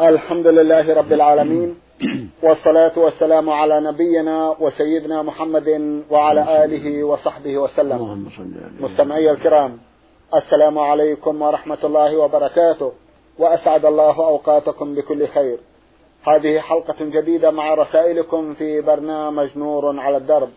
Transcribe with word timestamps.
الحمد 0.00 0.46
لله 0.46 0.94
رب 0.94 1.12
العالمين 1.12 1.80
والصلاة 2.42 2.92
والسلام 2.96 3.50
على 3.50 3.80
نبينا 3.80 4.56
وسيدنا 4.60 5.22
محمد 5.22 6.02
وعلى 6.10 6.64
آله 6.64 7.04
وصحبه 7.04 7.58
وسلم. 7.58 7.98
مستمعي 8.80 9.30
الكرام 9.30 9.78
السلام 10.34 10.78
عليكم 10.78 11.42
ورحمة 11.42 11.78
الله 11.84 12.16
وبركاته 12.16 12.92
وأسعد 13.38 13.84
الله 13.84 14.16
أوقاتكم 14.26 14.94
بكل 14.94 15.28
خير. 15.28 15.58
هذه 16.28 16.58
حلقة 16.58 16.96
جديدة 17.00 17.50
مع 17.50 17.74
رسائلكم 17.74 18.54
في 18.54 18.80
برنامج 18.80 19.48
نور 19.56 20.00
على 20.00 20.16
الدرب. 20.16 20.48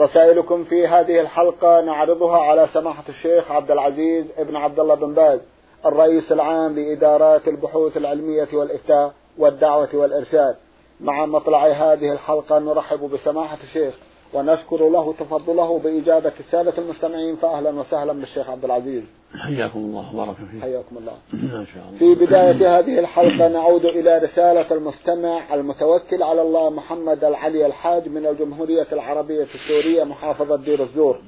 رسائلكم 0.00 0.64
في 0.64 0.86
هذه 0.86 1.20
الحلقة 1.20 1.80
نعرضها 1.80 2.38
على 2.38 2.68
سماحة 2.74 3.04
الشيخ 3.08 3.50
عبد 3.50 3.70
العزيز 3.70 4.24
ابن 4.38 4.56
عبد 4.56 4.80
الله 4.80 4.94
بن 4.94 5.14
باز. 5.14 5.40
الرئيس 5.86 6.32
العام 6.32 6.78
لإدارات 6.78 7.48
البحوث 7.48 7.96
العلمية 7.96 8.48
والإفتاء 8.52 9.12
والدعوة 9.38 9.88
والإرشاد. 9.94 10.56
مع 11.00 11.26
مطلع 11.26 11.66
هذه 11.66 12.12
الحلقة 12.12 12.58
نرحب 12.58 13.10
بسماحة 13.10 13.58
الشيخ 13.62 13.94
ونشكر 14.34 14.88
له 14.88 15.12
تفضله 15.12 15.78
بإجابة 15.78 16.32
السادة 16.40 16.78
المستمعين 16.78 17.36
فأهلا 17.36 17.70
وسهلا 17.70 18.12
بالشيخ 18.12 18.50
عبد 18.50 18.64
العزيز. 18.64 19.02
حياكم 19.38 19.78
الله 19.78 20.14
وبارك 20.14 20.36
فيك. 20.36 20.62
حياكم 20.62 20.96
الله. 20.96 21.12
ما 21.32 21.64
شاء 21.74 21.84
الله. 21.88 21.98
في 21.98 22.14
بداية 22.14 22.78
هذه 22.78 22.98
الحلقة 22.98 23.48
نعود 23.48 23.84
إلى 23.84 24.18
رسالة 24.18 24.72
المستمع 24.72 25.54
المتوكل 25.54 26.22
على 26.22 26.42
الله 26.42 26.70
محمد 26.70 27.24
العلي 27.24 27.66
الحاج 27.66 28.08
من 28.08 28.26
الجمهورية 28.26 28.86
العربية 28.92 29.46
السورية 29.54 30.04
محافظة 30.04 30.56
دير 30.56 30.82
الزور. 30.82 31.20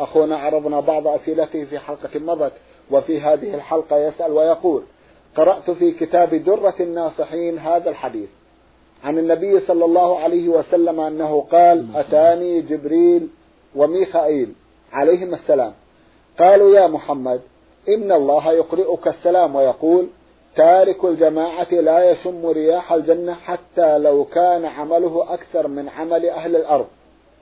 أخونا 0.00 0.36
عرضنا 0.36 0.80
بعض 0.80 1.06
أسئلته 1.06 1.64
في 1.64 1.78
حلقة 1.78 2.20
مضت. 2.20 2.52
وفي 2.92 3.20
هذه 3.20 3.54
الحلقة 3.54 3.98
يسأل 3.98 4.32
ويقول 4.32 4.82
قرأت 5.36 5.70
في 5.70 5.92
كتاب 5.92 6.34
درة 6.34 6.74
الناصحين 6.80 7.58
هذا 7.58 7.90
الحديث 7.90 8.28
عن 9.04 9.18
النبي 9.18 9.60
صلى 9.60 9.84
الله 9.84 10.18
عليه 10.18 10.48
وسلم 10.48 11.00
أنه 11.00 11.46
قال 11.52 11.86
أتاني 11.96 12.60
جبريل 12.60 13.28
وميخائيل 13.76 14.52
عليهما 14.92 15.36
السلام. 15.36 15.72
قالوا 16.38 16.76
يا 16.76 16.86
محمد 16.86 17.40
إن 17.88 18.12
الله 18.12 18.52
يقرئك 18.52 19.08
السلام 19.08 19.56
ويقول 19.56 20.06
تارك 20.56 21.04
الجماعة 21.04 21.72
لا 21.72 22.10
يشم 22.10 22.46
رياح 22.46 22.92
الجنة 22.92 23.34
حتى 23.34 23.98
لو 23.98 24.24
كان 24.24 24.64
عمله 24.64 25.34
أكثر 25.34 25.68
من 25.68 25.88
عمل 25.88 26.28
أهل 26.28 26.56
الأرض. 26.56 26.86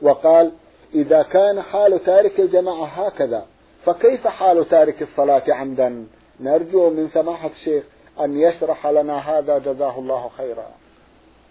وقال 0.03 0.51
إذا 0.95 1.23
كان 1.23 1.62
حال 1.62 2.05
تارك 2.05 2.41
الجماعة 2.41 2.84
هكذا 2.84 3.47
فكيف 3.84 4.27
حال 4.27 4.69
تارك 4.69 5.03
الصلاة 5.03 5.42
عمدا؟ 5.48 6.06
نرجو 6.41 6.91
من 6.91 7.09
سماحة 7.09 7.50
الشيخ 7.61 7.84
أن 8.20 8.39
يشرح 8.39 8.87
لنا 8.87 9.19
هذا. 9.19 9.59
جزاه 9.59 9.98
الله 9.98 10.31
خيرا. 10.39 10.67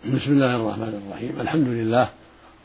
بسم 0.05 0.31
الله 0.31 0.55
الرحمن 0.55 1.01
الرحيم. 1.07 1.41
الحمد 1.41 1.67
لله 1.67 2.09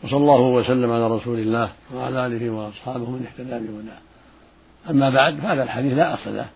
وصلى 0.05 0.17
الله 0.17 0.41
وسلم 0.41 0.93
على 0.93 1.17
رسول 1.17 1.39
الله 1.39 1.73
وعلى 1.95 2.27
آله 2.27 2.51
وأصحابه 2.51 3.11
من 3.11 3.27
اهتدى 3.27 3.67
بهداه. 3.67 3.99
أما 4.91 5.11
بعد 5.11 5.39
فهذا 5.39 5.63
الحديث 5.63 5.93
لا 5.93 6.15
أصل 6.15 6.37
له 6.37 6.47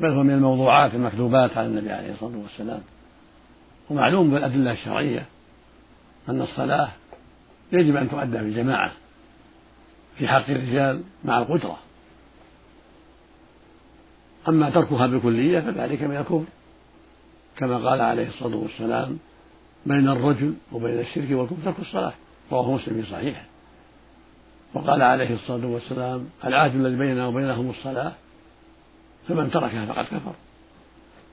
بل 0.00 0.12
هو 0.12 0.22
من 0.22 0.34
الموضوعات 0.34 0.94
المكتوبات 0.94 1.56
على 1.56 1.66
النبي 1.66 1.92
عليه 1.92 2.12
الصلاة 2.12 2.38
والسلام. 2.42 2.80
ومعلوم 3.90 4.30
بالأدلة 4.30 4.72
الشرعية 4.72 5.26
أن 6.28 6.42
الصلاة 6.42 6.88
يجب 7.72 7.96
أن 7.96 8.10
تؤدى 8.10 8.38
بالجماعة 8.38 8.92
في 10.18 10.28
حق 10.28 10.50
الرجال 10.50 11.02
مع 11.24 11.38
القدرة. 11.38 11.78
أما 14.48 14.70
تركها 14.70 15.06
بالكلية 15.06 15.60
فذلك 15.60 16.02
من 16.02 16.16
الكفر. 16.16 16.44
كما 17.56 17.88
قال 17.88 18.00
عليه 18.00 18.28
الصلاة 18.28 18.56
والسلام 18.56 19.18
بين 19.86 20.08
الرجل 20.08 20.54
وبين 20.72 20.98
الشرك 21.00 21.30
والكفر 21.30 21.56
ترك 21.64 21.78
الصلاة 21.78 22.12
رواه 22.52 22.74
مسلم 22.74 23.02
في 23.02 23.10
صحيحه. 23.10 23.44
وقال 24.74 25.02
عليه 25.02 25.34
الصلاة 25.34 25.66
والسلام 25.66 26.26
العهد 26.44 26.74
الذي 26.74 26.96
بيننا 26.96 27.26
وبينهم 27.26 27.70
الصلاة 27.70 28.12
فمن 29.28 29.50
تركها 29.50 29.86
فقد 29.86 30.04
كفر. 30.04 30.34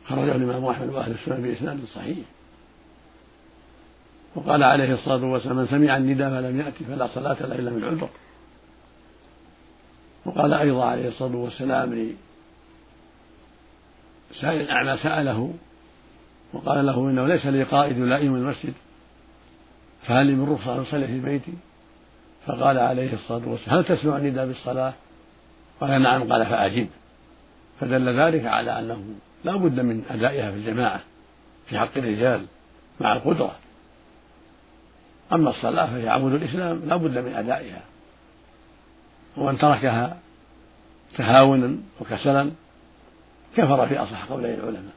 خرجه 0.08 0.36
الإمام 0.36 0.66
أحمد 0.66 0.90
وأهل 0.90 1.12
السنة 1.12 1.36
بإسناد 1.36 1.86
صحيح. 1.86 2.18
وقال 4.36 4.64
عليه 4.64 4.94
الصلاة 4.94 5.26
والسلام 5.26 5.58
من 5.58 5.68
سمع 5.68 5.98
النداء 5.98 6.30
فلم 6.30 6.60
يأتي 6.60 6.84
فلا 6.84 7.08
صلاة 7.08 7.38
له 7.42 7.56
إلا 7.56 7.72
من 7.72 7.84
عذر 7.84 8.10
وقال 10.26 10.54
أيضا 10.54 10.86
عليه 10.86 11.08
الصلاة 11.08 11.36
والسلام 11.36 12.16
لسائل 14.32 14.62
الأعمى 14.62 14.98
سأله 14.98 15.54
وقال 16.54 16.86
له 16.86 17.10
إنه 17.10 17.28
ليس 17.28 17.46
لي 17.46 17.64
قائد 17.64 17.98
لائم 17.98 18.36
المسجد 18.36 18.74
فهل 20.04 20.26
لي 20.26 20.36
من 20.36 20.54
رخصة 20.54 20.76
أن 20.76 20.80
أصلي 20.80 21.08
في 21.08 21.20
بيتي؟ 21.20 21.54
فقال 22.46 22.78
عليه 22.78 23.14
الصلاة 23.14 23.50
والسلام 23.50 23.78
هل 23.78 23.86
تسمع 23.86 24.18
النداء 24.18 24.48
بالصلاة؟ 24.48 24.94
قال 25.82 26.02
نعم 26.02 26.34
قال 26.34 26.46
فأجب. 26.46 26.88
فدل 27.80 28.20
ذلك 28.20 28.46
على 28.46 28.80
أنه 28.80 29.04
لا 29.44 29.56
بد 29.56 29.80
من 29.80 30.04
أدائها 30.10 30.52
في 30.52 30.58
الجماعة 30.58 31.00
في 31.68 31.80
حق 31.80 31.98
الرجال 31.98 32.46
مع 33.00 33.14
القدرة. 33.14 33.56
أما 35.34 35.50
الصلاة 35.50 35.86
فهي 35.86 36.10
عمود 36.10 36.34
الإسلام 36.34 36.82
لا 36.86 36.96
بد 36.96 37.18
من 37.18 37.34
أدائها. 37.36 37.82
ومن 39.38 39.58
تركها 39.58 40.18
تهاونا 41.18 41.78
وكسلا 42.02 42.52
كفر 43.58 43.88
في 43.88 43.98
أصح 43.98 44.26
قولي 44.26 44.54
العلماء. 44.54 44.94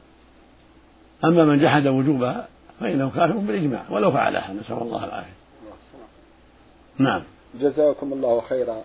أما 1.23 1.45
من 1.45 1.59
جحد 1.59 1.87
وجوبها 1.87 2.47
فإنه 2.79 3.09
كافر 3.09 3.37
بالإجماع 3.37 3.85
ولو 3.89 4.11
فعلها 4.11 4.53
نسأل 4.53 4.77
الله 4.81 5.05
العافية. 5.05 5.33
نعم. 6.97 7.21
جزاكم 7.59 8.13
الله 8.13 8.41
خيرا. 8.41 8.81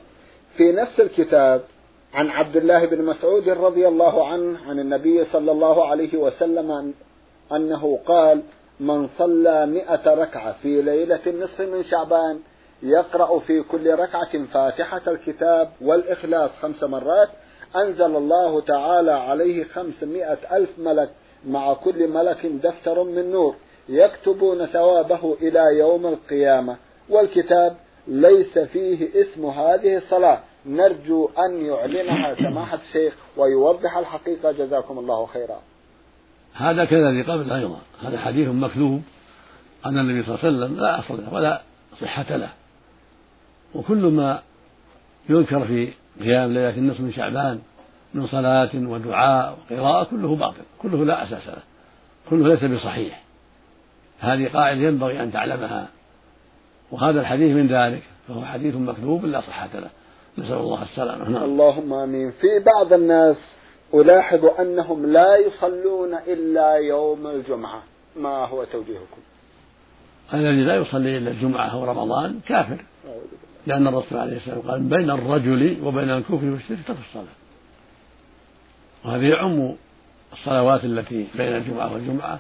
في 0.57 0.73
نفس 0.73 1.01
الكتاب 1.01 1.63
عن 2.15 2.31
عبد 2.31 2.57
الله 2.57 2.87
بن 2.87 3.05
مسعود 3.05 3.49
رضي 3.49 3.89
الله 3.89 4.29
عنه 4.29 4.59
عن 4.59 4.79
النبي 4.79 5.25
صلى 5.25 5.53
الله 5.53 5.87
عليه 5.87 6.17
وسلم 6.17 6.95
أنه 7.53 7.99
قال 8.07 8.43
من 8.81 9.09
صلى 9.19 9.67
مئة 9.67 10.15
ركعة 10.15 10.57
في 10.63 10.83
ليلة 10.83 11.21
النصف 11.27 11.61
من 11.61 11.85
شعبان 11.85 12.41
يقرأ 12.83 13.39
في 13.39 13.63
كل 13.63 13.95
ركعة 13.95 14.47
فاتحة 14.47 15.03
الكتاب 15.09 15.71
والإخلاص 15.81 16.51
خمس 16.63 16.83
مرات. 16.83 17.29
أنزل 17.77 18.17
الله 18.17 18.61
تعالى 18.61 19.13
عليه 19.13 19.65
خمسمائة 19.65 20.57
ألف 20.57 20.71
ملك 20.79 21.11
مع 21.47 21.75
كل 21.75 22.09
ملك 22.09 22.47
دفتر 22.47 23.05
من 23.05 23.31
نور 23.31 23.57
يكتبون 23.89 24.67
ثوابه 24.67 25.37
إلى 25.43 25.79
يوم 25.79 26.07
القيامة. 26.07 26.77
والكتاب 27.09 27.77
ليس 28.09 28.59
فيه 28.59 29.09
اسم 29.23 29.47
هذه 29.47 29.97
الصلاة. 29.97 30.41
نرجو 30.67 31.31
أن 31.39 31.67
يعلنها 31.67 32.35
سماحة 32.49 32.79
الشيخ 32.89 33.15
ويوضح 33.37 33.97
الحقيقة. 33.97 34.53
جزاكم 34.53 34.99
الله 34.99 35.27
خيرا. 35.27 35.61
هذا 36.55 36.85
كذلك 36.85 37.31
قبل 37.31 37.53
أيضا. 37.53 37.79
هذا 38.03 38.19
حديث 38.19 38.49
مكذوب. 38.49 39.03
أن 39.87 39.99
النبي 39.99 40.27
صلى 40.27 40.35
الله 40.35 40.47
عليه 40.47 40.57
وسلم 40.57 40.81
لا 40.81 40.99
أصل 40.99 41.35
ولا 41.35 41.63
صحة 42.01 42.37
له. 42.37 42.60
وكل 43.75 44.07
ما 44.07 44.43
يذكر 45.29 45.65
في 45.65 45.93
قيام 46.21 46.53
ليلة 46.53 46.71
النصف 46.79 47.01
من 47.01 47.13
شعبان 47.13 47.61
من 48.15 48.27
صلاة 48.27 48.71
ودعاء 48.75 49.59
وقراءة 49.71 50.05
كله 50.05 50.37
باطل 50.37 50.63
كله 50.79 51.05
لا 51.05 51.23
أساس 51.23 51.49
له 51.49 51.63
كله 52.31 52.49
ليس 52.49 52.65
بصحيح. 52.65 53.23
هذه 54.21 54.49
قاعدة 54.49 54.81
ينبغي 54.81 55.23
أن 55.23 55.33
تعلمها. 55.33 55.89
وهذا 56.91 57.21
الحديث 57.21 57.57
من 57.57 57.67
ذلك 57.67 58.03
فهو 58.29 58.45
حديث 58.45 58.75
مكذوب 58.75 59.25
لا 59.25 59.41
صحة 59.41 59.69
له. 59.75 59.91
نسأل 60.39 60.57
الله 60.57 60.83
السلامة. 60.83 61.29
نعم. 61.29 61.45
اللهم 61.45 61.93
آمين. 61.93 62.31
في 62.31 62.65
بعض 62.67 62.93
الناس 62.93 63.37
ألاحظ 63.95 64.45
أنهم 64.45 65.07
لا 65.07 65.37
يصلون 65.37 66.15
إلا 66.15 66.73
يوم 66.73 67.27
الجمعة. 67.27 67.83
ما 68.17 68.47
هو 68.47 68.65
توجيهكم؟ 68.65 69.21
الذي 70.35 70.65
لا 70.65 70.77
يصلي 70.77 71.19
إلا 71.19 71.31
الجمعة 71.31 71.69
أو 71.69 71.85
رمضان 71.85 72.41
كافر. 72.49 72.85
لأن 73.67 73.87
الرسول 73.87 74.19
عليه 74.19 74.37
السلام 74.37 74.61
قال 74.61 74.81
بين 74.81 75.11
الرجل 75.11 75.77
وبين 75.83 76.11
الكفر 76.11 76.45
والشرك 76.45 76.79
ترك 76.87 76.97
الصلاة. 77.09 77.25
وهذا 79.05 79.27
يعم 79.27 79.75
الصلوات 80.33 80.85
التي 80.85 81.27
بين 81.35 81.57
الجمعة 81.57 81.93
والجمعة 81.93 82.39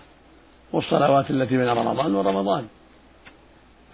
والصلوات 0.72 1.30
التي 1.30 1.56
بين 1.56 1.68
رمضان 1.68 2.14
ورمضان. 2.14 2.66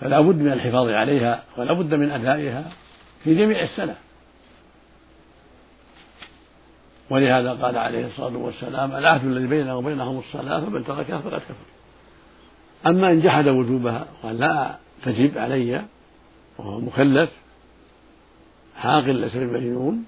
فلا 0.00 0.20
بد 0.20 0.36
من 0.36 0.52
الحفاظ 0.52 0.88
عليها 0.88 1.42
ولا 1.58 1.72
بد 1.72 1.94
من 1.94 2.10
أدائها 2.10 2.64
في 3.24 3.34
جميع 3.34 3.62
السنة. 3.62 3.94
ولهذا 7.10 7.52
قال 7.52 7.78
عليه 7.78 8.06
الصلاة 8.06 8.36
والسلام 8.36 8.92
العهد 8.92 9.24
الذي 9.24 9.46
بيننا 9.46 9.74
وبينهم 9.74 10.18
الصلاة 10.18 10.60
فمن 10.60 10.84
تركها 10.84 11.18
فقد 11.18 11.40
كفر. 11.40 11.54
أما 12.86 13.10
إن 13.10 13.20
جحد 13.20 13.48
وجوبها 13.48 14.06
قال 14.22 14.38
لا 14.38 14.76
تجب 15.04 15.38
علي 15.38 15.82
وهو 16.58 16.80
مكلف 16.80 17.30
عاقل 18.76 19.14
ليس 19.14 19.36
بمجنون 19.36 20.04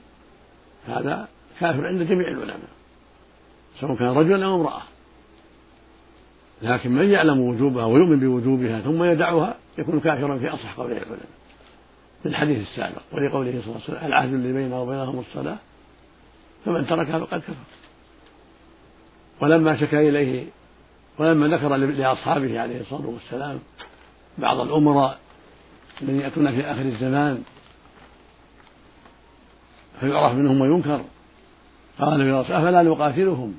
هذا 0.86 1.28
كافر 1.60 1.86
عند 1.86 2.02
جميع 2.02 2.28
العلماء 2.28 2.68
سواء 3.80 3.96
كان 3.96 4.08
رجلا 4.08 4.46
أو 4.46 4.54
امرأة. 4.54 4.82
لكن 6.62 6.90
من 6.90 7.10
يعلم 7.10 7.40
وجوبها 7.40 7.84
ويؤمن 7.84 8.20
بوجوبها 8.20 8.80
ثم 8.80 9.04
يدعها 9.04 9.54
يكون 9.78 10.00
كافرا 10.00 10.38
في 10.38 10.48
أصح 10.48 10.76
قول 10.76 10.92
العلماء. 10.92 11.18
في 12.22 12.28
الحديث 12.28 12.68
السابق 12.68 13.02
ولقوله 13.12 13.50
صلى 13.50 13.60
الله 13.60 13.74
عليه 13.74 13.84
وسلم 13.84 14.06
العهد 14.06 14.34
الذي 14.34 14.52
بيننا 14.52 14.78
وبينهم 14.78 15.18
الصلاة؟ 15.18 15.56
فمن 16.64 16.86
تركها 16.86 17.18
فقد 17.18 17.40
كفر. 17.40 17.54
ولما 19.40 19.80
شكا 19.80 20.00
إليه 20.00 20.46
ولما 21.18 21.48
ذكر 21.48 21.76
لأصحابه 21.76 22.60
عليه 22.60 22.80
الصلاة 22.80 23.06
والسلام 23.06 23.58
بعض 24.38 24.60
الأمراء 24.60 25.18
الذين 26.02 26.20
يأتون 26.20 26.50
في 26.50 26.60
آخر 26.60 26.82
الزمان 26.82 27.42
فيعرف 30.00 30.32
منهم 30.34 30.60
وينكر 30.60 31.00
قال 32.00 32.20
يا 32.20 32.40
رسول 32.40 32.56
أفلا 32.56 32.82
نقاتلهم؟ 32.82 33.54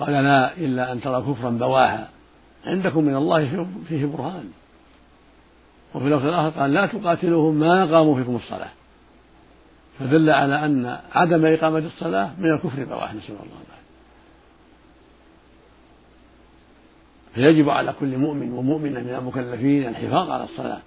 قال 0.00 0.12
لا 0.12 0.56
إلا 0.56 0.92
أن 0.92 1.00
ترى 1.00 1.20
كفرا 1.20 1.50
بواحا. 1.50 2.08
عندكم 2.66 3.04
من 3.04 3.16
الله 3.16 3.66
فيه 3.88 4.06
برهان. 4.06 4.50
وفي 5.94 6.06
اللفظ 6.06 6.26
الآخر 6.26 6.60
قال 6.60 6.72
لا 6.72 6.86
تقاتلوهم 6.86 7.54
ما 7.54 7.96
قاموا 7.96 8.16
فيكم 8.16 8.36
الصلاة. 8.36 8.70
فدل 9.98 10.30
على 10.30 10.64
أن 10.64 10.98
عدم 11.12 11.46
إقامة 11.46 11.78
الصلاة 11.78 12.30
من 12.38 12.50
الكفر 12.50 12.84
بواح 12.84 13.14
نسأل 13.14 13.30
الله 13.30 13.44
العافية. 13.44 13.84
فيجب 17.34 17.70
على 17.70 17.94
كل 18.00 18.18
مؤمن 18.18 18.52
ومؤمنة 18.52 19.00
من 19.00 19.14
المكلفين 19.14 19.88
الحفاظ 19.88 20.30
على 20.30 20.44
الصلاة. 20.44 20.80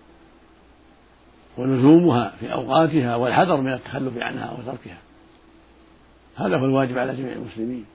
ولزومها 1.58 2.34
في 2.40 2.54
أوقاتها 2.54 3.16
والحذر 3.16 3.62
من 3.62 3.74
التخلف 3.74 4.18
عنها 4.18 4.52
وتركها. 4.52 4.98
هذا 6.36 6.58
هو 6.58 6.66
الواجب 6.66 6.98
على 6.98 7.16
جميع 7.16 7.34
المسلمين. 7.34 7.86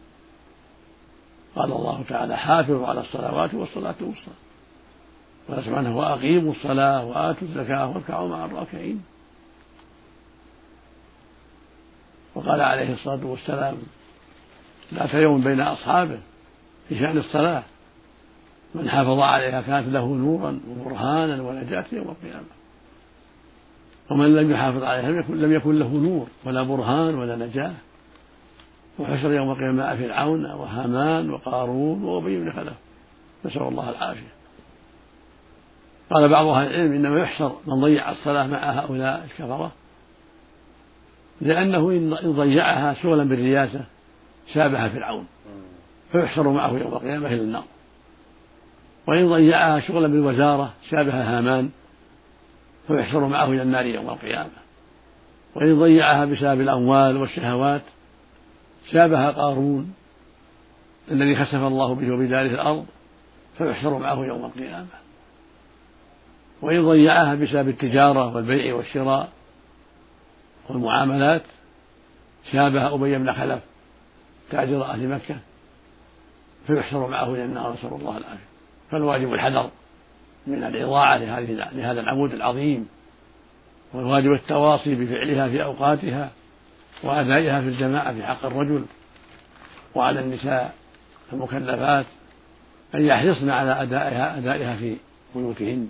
قال 1.56 1.72
الله 1.72 2.04
تعالى 2.08 2.36
حافظوا 2.36 2.86
على 2.86 3.00
الصلوات 3.00 3.54
والصلاة 3.54 3.94
الوسطى. 4.00 4.32
قال 5.48 5.64
سبحانه 5.64 5.98
وأقيموا 5.98 6.52
الصلاة 6.52 7.04
وآتوا 7.04 7.48
الزكاة 7.48 7.88
واركعوا 7.88 8.28
مع 8.28 8.44
الراكعين. 8.44 9.02
وقال 12.34 12.60
عليه 12.60 12.92
الصلاة 12.92 13.26
والسلام 13.26 13.76
ذات 14.94 15.14
يوم 15.14 15.44
بين 15.44 15.60
أصحابه 15.60 16.18
في 16.88 16.98
شأن 16.98 17.18
الصلاة. 17.18 17.62
من 18.74 18.90
حافظ 18.90 19.18
عليها 19.18 19.60
كانت 19.60 19.88
له 19.88 20.06
نورا 20.06 20.60
وبرهانا 20.68 21.42
ونجاة 21.42 21.84
يوم 21.92 22.08
القيامة. 22.08 22.61
ومن 24.12 24.36
لم 24.36 24.50
يحافظ 24.50 24.82
عليها 24.82 25.10
لم 25.10 25.18
يكن, 25.18 25.40
لم 25.40 25.52
يكن 25.52 25.78
له 25.78 25.88
نور 25.88 26.26
ولا 26.44 26.62
برهان 26.62 27.14
ولا 27.14 27.36
نجاة. 27.36 27.72
وحشر 28.98 29.32
يوم 29.32 29.50
القيامة 29.50 29.96
فرعون 29.96 30.46
وهامان 30.46 31.30
وقارون 31.30 32.04
وأبي 32.04 32.40
بن 32.40 32.52
خلف. 32.52 32.74
نسأل 33.44 33.62
الله 33.62 33.90
العافية. 33.90 34.32
قال 36.10 36.28
بعض 36.28 36.46
أهل 36.46 36.66
العلم 36.66 36.92
إنما 36.92 37.20
يحشر 37.20 37.56
من 37.66 37.80
ضيع 37.80 38.10
الصلاة 38.10 38.46
مع 38.46 38.70
هؤلاء 38.70 39.24
الكفرة 39.24 39.72
لأنه 41.40 41.90
إن 41.90 42.32
ضيعها 42.32 42.94
شغلا 42.94 43.24
بالرياسة 43.24 43.84
شابه 44.54 44.88
فرعون. 44.88 45.26
فيحشر 46.12 46.48
معه 46.48 46.70
يوم 46.70 46.92
القيامة 46.92 47.26
إلى 47.26 47.40
النار. 47.40 47.64
وإن 49.06 49.28
ضيعها 49.28 49.80
شغلا 49.80 50.08
بالوزارة 50.08 50.72
شابه 50.90 51.38
هامان. 51.38 51.70
فيحشر 52.86 53.26
معه 53.26 53.44
إلى 53.44 53.62
النار 53.62 53.86
يوم 53.86 54.10
القيامة. 54.10 54.50
وإن 55.54 55.80
ضيعها 55.80 56.24
بسبب 56.24 56.60
الأموال 56.60 57.16
والشهوات 57.16 57.82
شابه 58.92 59.30
قارون 59.30 59.94
الذي 61.10 61.36
خسف 61.36 61.54
الله 61.54 61.94
به 61.94 62.14
وبداره 62.14 62.46
الأرض 62.46 62.86
فيحشر 63.58 63.98
معه 63.98 64.26
يوم 64.26 64.44
القيامة. 64.44 64.86
وإن 66.62 66.88
ضيعها 66.88 67.34
بسبب 67.34 67.68
التجارة 67.68 68.36
والبيع 68.36 68.74
والشراء 68.74 69.28
والمعاملات 70.68 71.42
شابه 72.52 72.94
أبي 72.94 73.18
بن 73.18 73.32
خلف 73.32 73.60
تاجر 74.50 74.84
أهل 74.84 75.08
مكة 75.08 75.36
فيحشر 76.66 77.08
معه 77.08 77.34
إلى 77.34 77.44
النار 77.44 77.72
نسأل 77.72 77.94
الله 78.00 78.18
العافية. 78.18 78.46
فالواجب 78.90 79.32
الحذر. 79.34 79.70
من 80.46 80.64
الإضاعة 80.64 81.18
لهذا 81.72 82.00
العمود 82.00 82.32
العظيم 82.32 82.88
والواجب 83.92 84.32
التواصي 84.32 84.94
بفعلها 84.94 85.48
في 85.48 85.64
أوقاتها 85.64 86.30
وأدائها 87.02 87.60
في 87.60 87.68
الجماعة 87.68 88.14
في 88.14 88.26
حق 88.26 88.46
الرجل 88.46 88.84
وعلى 89.94 90.20
النساء 90.20 90.74
المكلفات 91.32 92.06
أن 92.94 93.06
يحرصن 93.06 93.50
على 93.50 93.82
أدائها 93.82 94.38
أدائها 94.38 94.76
في 94.76 94.96
بيوتهن 95.34 95.88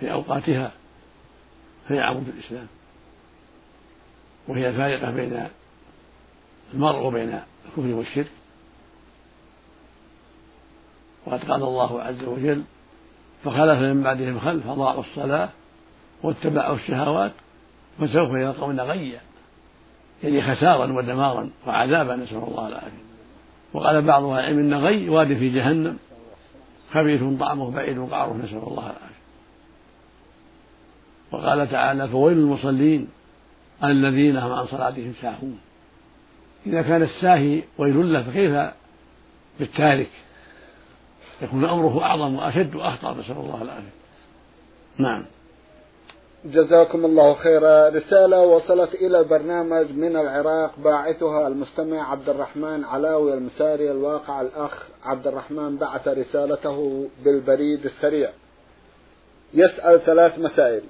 في 0.00 0.12
أوقاتها 0.12 0.72
فهي 1.88 2.00
عمود 2.00 2.28
الإسلام. 2.28 2.66
وهي 4.48 4.68
الفارقة 4.68 5.10
بين 5.10 5.46
المرء 6.74 6.98
وبين 6.98 7.40
الكفر 7.66 7.94
والشرك. 7.94 8.30
وقد 11.26 11.44
قال 11.44 11.62
الله 11.62 12.02
عز 12.02 12.24
وجل 12.24 12.62
فخلف 13.44 13.78
من 13.78 14.02
بعدهم 14.02 14.40
خلف 14.40 14.66
أضاعوا 14.66 15.00
الصلاة 15.00 15.48
واتبعوا 16.22 16.76
الشهوات 16.76 17.32
فسوف 18.00 18.30
يلقون 18.30 18.80
غيا 18.80 19.20
يعني 20.22 20.42
خسارا 20.42 20.92
ودمارا 20.92 21.50
وعذابا 21.66 22.16
نسأل 22.16 22.36
الله 22.36 22.68
العافية. 22.68 23.08
وقال 23.72 24.02
بعض 24.02 24.24
أهل 24.24 24.38
العلم 24.38 24.58
إن 24.58 24.74
غي 24.74 25.08
واد 25.08 25.26
في 25.26 25.48
جهنم 25.48 25.98
خبيث 26.92 27.22
طعمه 27.40 27.70
بعيد 27.70 27.98
قعره 28.10 28.32
نسأل 28.32 28.62
الله 28.68 28.82
العافية. 28.82 29.18
وقال 31.32 31.70
تعالى 31.70 32.08
فويل 32.08 32.38
المصلين 32.38 33.08
الذين 33.84 34.36
هم 34.36 34.52
عن 34.52 34.66
صلاتهم 34.66 35.12
ساهون. 35.22 35.58
إذا 36.66 36.82
كان 36.82 37.02
الساهي 37.02 37.62
ويل 37.78 38.12
له 38.12 38.22
فكيف 38.22 38.72
بالتارك؟ 39.60 40.10
يكون 41.42 41.64
أمره 41.64 42.02
أعظم 42.02 42.36
وأشد 42.36 42.74
وأخطر 42.74 43.18
نسأل 43.18 43.36
الله 43.36 43.62
العافية. 43.62 43.92
نعم. 44.98 45.26
جزاكم 46.44 47.04
الله 47.04 47.34
خيرا. 47.34 47.88
رسالة 47.88 48.40
وصلت 48.40 48.94
إلى 48.94 49.20
البرنامج 49.20 49.92
من 49.92 50.16
العراق 50.16 50.70
باعثها 50.78 51.48
المستمع 51.48 52.10
عبد 52.10 52.28
الرحمن 52.28 52.84
علاوي 52.84 53.34
المساري 53.34 53.90
الواقع 53.90 54.40
الأخ 54.40 54.72
عبد 55.04 55.26
الرحمن 55.26 55.76
بعث 55.76 56.08
رسالته 56.08 57.08
بالبريد 57.24 57.84
السريع. 57.84 58.30
يسأل 59.54 60.04
ثلاث 60.04 60.38
مسائل. 60.38 60.82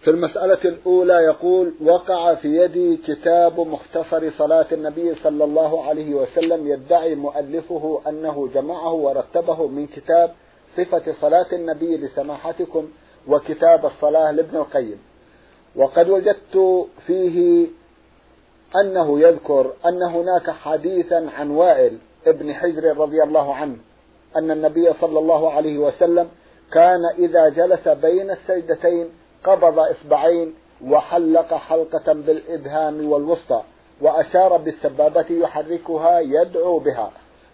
في 0.00 0.10
المسألة 0.10 0.58
الأولى 0.64 1.14
يقول 1.14 1.72
وقع 1.84 2.34
في 2.34 2.48
يدي 2.48 2.96
كتاب 2.96 3.60
مختصر 3.60 4.30
صلاة 4.30 4.66
النبي 4.72 5.14
صلى 5.14 5.44
الله 5.44 5.84
عليه 5.84 6.14
وسلم 6.14 6.66
يدعي 6.66 7.14
مؤلفه 7.14 8.00
أنه 8.08 8.48
جمعه 8.54 8.92
ورتبه 8.92 9.66
من 9.66 9.86
كتاب 9.86 10.34
صفة 10.76 11.14
صلاة 11.20 11.46
النبي 11.52 11.96
لسماحتكم 11.96 12.88
وكتاب 13.28 13.86
الصلاة 13.86 14.30
لابن 14.30 14.56
القيم. 14.56 14.98
وقد 15.76 16.10
وجدت 16.10 16.86
فيه 17.06 17.66
أنه 18.76 19.20
يذكر 19.20 19.72
أن 19.86 20.02
هناك 20.02 20.50
حديثا 20.50 21.30
عن 21.36 21.50
وائل 21.50 21.98
ابن 22.26 22.54
حجر 22.54 22.96
رضي 22.96 23.22
الله 23.22 23.54
عنه 23.54 23.76
أن 24.36 24.50
النبي 24.50 24.92
صلى 25.00 25.18
الله 25.18 25.52
عليه 25.52 25.78
وسلم 25.78 26.28
كان 26.72 27.00
إذا 27.18 27.48
جلس 27.48 27.88
بين 27.88 28.30
السجدتين 28.30 29.10
قبض 29.44 29.78
إصبعين 29.78 30.54
وحلق 30.84 31.54
حلقة 31.54 32.12
بالإبهام 32.12 33.12
والوسطى 33.12 33.62
وأشار 34.00 34.56
بالسبابة 34.56 35.26
يحركها 35.30 36.20
يدعو 36.20 36.78
بها. 36.78 37.10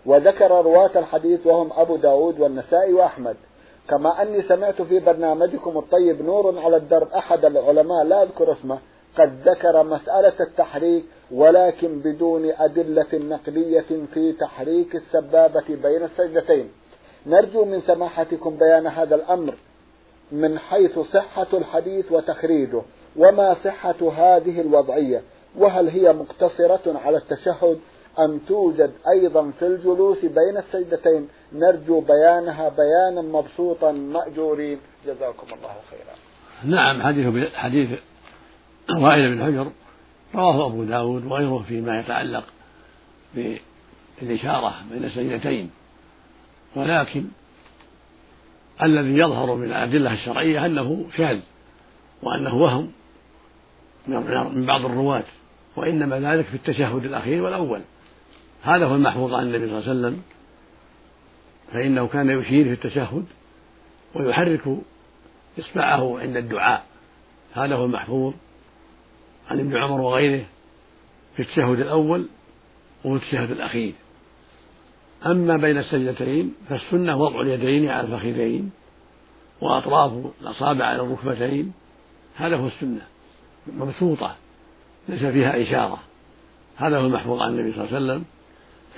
وذكر 0.07 0.51
رواة 0.51 0.99
الحديث 0.99 1.47
وهم 1.47 1.73
أبو 1.73 1.97
داود 1.97 2.41
والنسائي 2.41 2.93
وأحمد. 2.93 3.37
كما 3.89 4.23
أني 4.23 4.43
سمعت 4.43 4.83
في 4.83 4.99
برنامجكم 4.99 5.79
الطيب 5.79 6.23
نور 6.23 6.59
على 6.59 6.77
الدرب 6.77 7.09
أحد 7.09 7.45
العلماء 7.45 8.05
لا 8.05 8.23
أذكر 8.23 8.53
اسمه 8.53 8.79
قد 9.19 9.49
ذكر 9.49 9.83
مسألة 9.83 10.41
التحريك 10.41 11.05
ولكن 11.31 11.99
بدون 11.99 12.51
أدلة 12.51 13.07
نقلية 13.15 14.07
في 14.15 14.33
تحريك 14.33 14.97
السبابة 14.97 15.65
بين 15.69 16.03
السجدتين. 16.05 16.73
نرجو 17.27 17.65
من 17.65 17.81
سماحتكم 17.81 18.57
بيان 18.57 18.87
هذا 18.87 19.15
الأمر. 19.15 19.55
من 20.33 20.59
حيث 20.59 20.99
صحة 20.99 21.47
الحديث 21.55 22.13
وتخريجه 22.13 22.83
وما 23.17 23.55
صحة 23.65 24.13
هذه 24.13 24.61
الوضعية 24.61 25.23
وهل 25.57 25.89
هي 25.89 26.13
مقتصرة 26.13 26.99
على 27.05 27.17
التشهد 27.17 27.79
أم 28.19 28.39
توجد 28.39 28.93
أيضا 29.09 29.51
في 29.59 29.67
الجلوس 29.67 30.25
بين 30.25 30.57
السجدتين؟ 30.57 31.29
نرجو 31.53 32.01
بيانها 32.01 32.69
بيانا 32.69 33.23
مبسوطا 33.23 33.93
مأجورين. 33.93 34.79
جزاكم 35.07 35.47
الله 35.47 35.75
خيرا. 35.91 36.17
نعم 36.65 37.03
حديث 37.03 37.55
حديث 37.55 37.99
وائل 38.91 39.35
بن 39.35 39.45
حجر 39.45 39.71
رواه 40.35 40.67
أبو 40.67 40.85
داود 40.85 41.25
وغيره 41.25 41.65
فيما 41.69 42.01
يتعلق 42.01 42.45
بالإشارة 44.23 44.75
بين 44.91 45.05
السجدتين. 45.05 45.71
ولكن 46.77 47.25
الذي 48.83 49.19
يظهر 49.19 49.55
من 49.55 49.65
الأدلة 49.65 50.13
الشرعية 50.13 50.67
أنه 50.67 51.07
شاذ 51.17 51.41
وأنه 52.23 52.55
وهم 52.55 52.93
من 54.07 54.67
بعض 54.67 54.85
الرواة 54.85 55.25
وإنما 55.77 56.21
ذلك 56.21 56.45
في 56.45 56.55
التشهد 56.55 57.05
الأخير 57.05 57.43
والأول. 57.43 57.81
هذا 58.63 58.87
هو 58.87 58.95
المحفوظ 58.95 59.35
عن 59.35 59.43
النبي 59.43 59.67
صلى 59.67 59.79
الله 59.79 59.89
عليه 59.89 60.01
وسلم. 60.01 60.23
فإنه 61.73 62.07
كان 62.07 62.31
يشير 62.31 62.65
في 62.65 62.73
التشهد 62.73 63.25
ويحرك 64.15 64.77
إصبعه 65.59 66.21
عند 66.21 66.37
الدعاء. 66.37 66.85
هذا 67.55 67.75
هو 67.75 67.85
المحفوظ 67.85 68.35
عن 69.51 69.61
ابن 69.61 69.77
عمر 69.77 70.01
وغيره 70.01 70.45
في 71.37 71.43
التشهد 71.43 71.81
الأول 71.81 72.27
وفي 73.05 73.25
التشهد 73.25 73.51
الأخير. 73.51 73.95
أما 75.27 75.57
بين 75.57 75.79
السجدتين 75.79 76.55
فالسنة 76.69 77.17
وضع 77.17 77.41
اليدين 77.41 77.91
على 77.91 78.07
الفخذين 78.07 78.71
وأطراف 79.61 80.13
الأصابع 80.41 80.85
على 80.85 81.03
الركبتين 81.03 81.73
هذا 82.37 82.57
هو 82.57 82.67
السنة 82.67 83.03
مبسوطة 83.67 84.37
ليس 85.09 85.25
فيها 85.25 85.63
إشارة. 85.63 85.99
هذا 86.77 86.99
هو 86.99 87.07
المحفوظ 87.07 87.41
عن 87.43 87.49
النبي 87.49 87.73
صلى 87.73 87.85
الله 87.85 87.97
عليه 87.97 88.07
وسلم. 88.07 88.25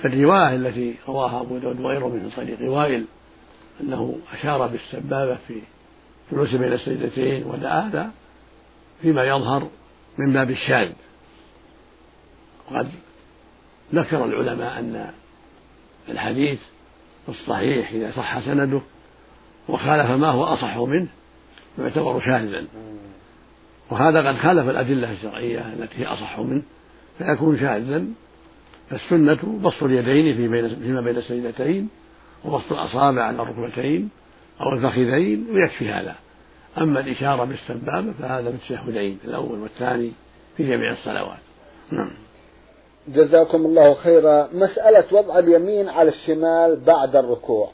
فالرواية 0.03 0.55
التي 0.55 0.95
رواها 1.07 1.41
أبو 1.41 1.57
داود 1.57 1.79
وغيره 1.79 2.07
من 2.07 2.31
طريق 2.35 2.71
وائل 2.71 3.05
أنه 3.81 4.17
أشار 4.33 4.67
بالسبابة 4.67 5.37
في 5.47 5.61
جلوس 6.31 6.55
بين 6.55 6.73
السجدتين 6.73 7.43
ودعا 7.43 7.81
هذا 7.81 8.11
فيما 9.01 9.23
يظهر 9.23 9.67
من 10.17 10.33
باب 10.33 10.51
الشاذ. 10.51 10.91
وقد 12.71 12.89
ذكر 13.93 14.25
العلماء 14.25 14.79
أن 14.79 15.11
الحديث 16.09 16.59
الصحيح 17.29 17.91
إذا 17.91 18.11
صح 18.11 18.39
سنده 18.39 18.81
وخالف 19.69 20.11
ما 20.11 20.27
هو 20.27 20.43
أصح 20.43 20.77
منه 20.77 21.07
يعتبر 21.79 22.19
شاذا. 22.19 22.65
وهذا 23.91 24.27
قد 24.27 24.37
خالف 24.37 24.69
الأدلة 24.69 25.11
الشرعية 25.11 25.73
التي 25.73 25.99
هي 25.99 26.05
أصح 26.05 26.39
منه 26.39 26.63
فيكون 27.17 27.59
شاذا. 27.59 28.05
فالسنة 28.89 29.59
بسط 29.63 29.83
اليدين 29.83 30.35
في 30.35 30.47
بين 30.47 30.75
فيما 30.75 31.01
بين 31.01 31.17
السجدتين 31.17 31.89
وبسط 32.45 32.71
الأصابع 32.71 33.23
على 33.23 33.41
الركبتين 33.41 34.09
أو 34.61 34.73
الفخذين 34.73 35.47
ويكفي 35.51 35.91
هذا. 35.91 36.15
أما 36.77 36.99
الإشارة 36.99 37.43
بالسبابة 37.43 38.11
فهذا 38.11 38.49
بالتشهدين 38.49 39.19
الأول 39.25 39.59
والثاني 39.59 40.11
في 40.57 40.67
جميع 40.67 40.91
الصلوات. 40.91 41.39
نعم. 41.91 42.11
جزاكم 43.07 43.65
الله 43.65 43.93
خيرا. 43.93 44.49
مسألة 44.53 45.03
وضع 45.11 45.39
اليمين 45.39 45.89
على 45.89 46.09
الشمال 46.09 46.75
بعد 46.75 47.15
الركوع. 47.15 47.69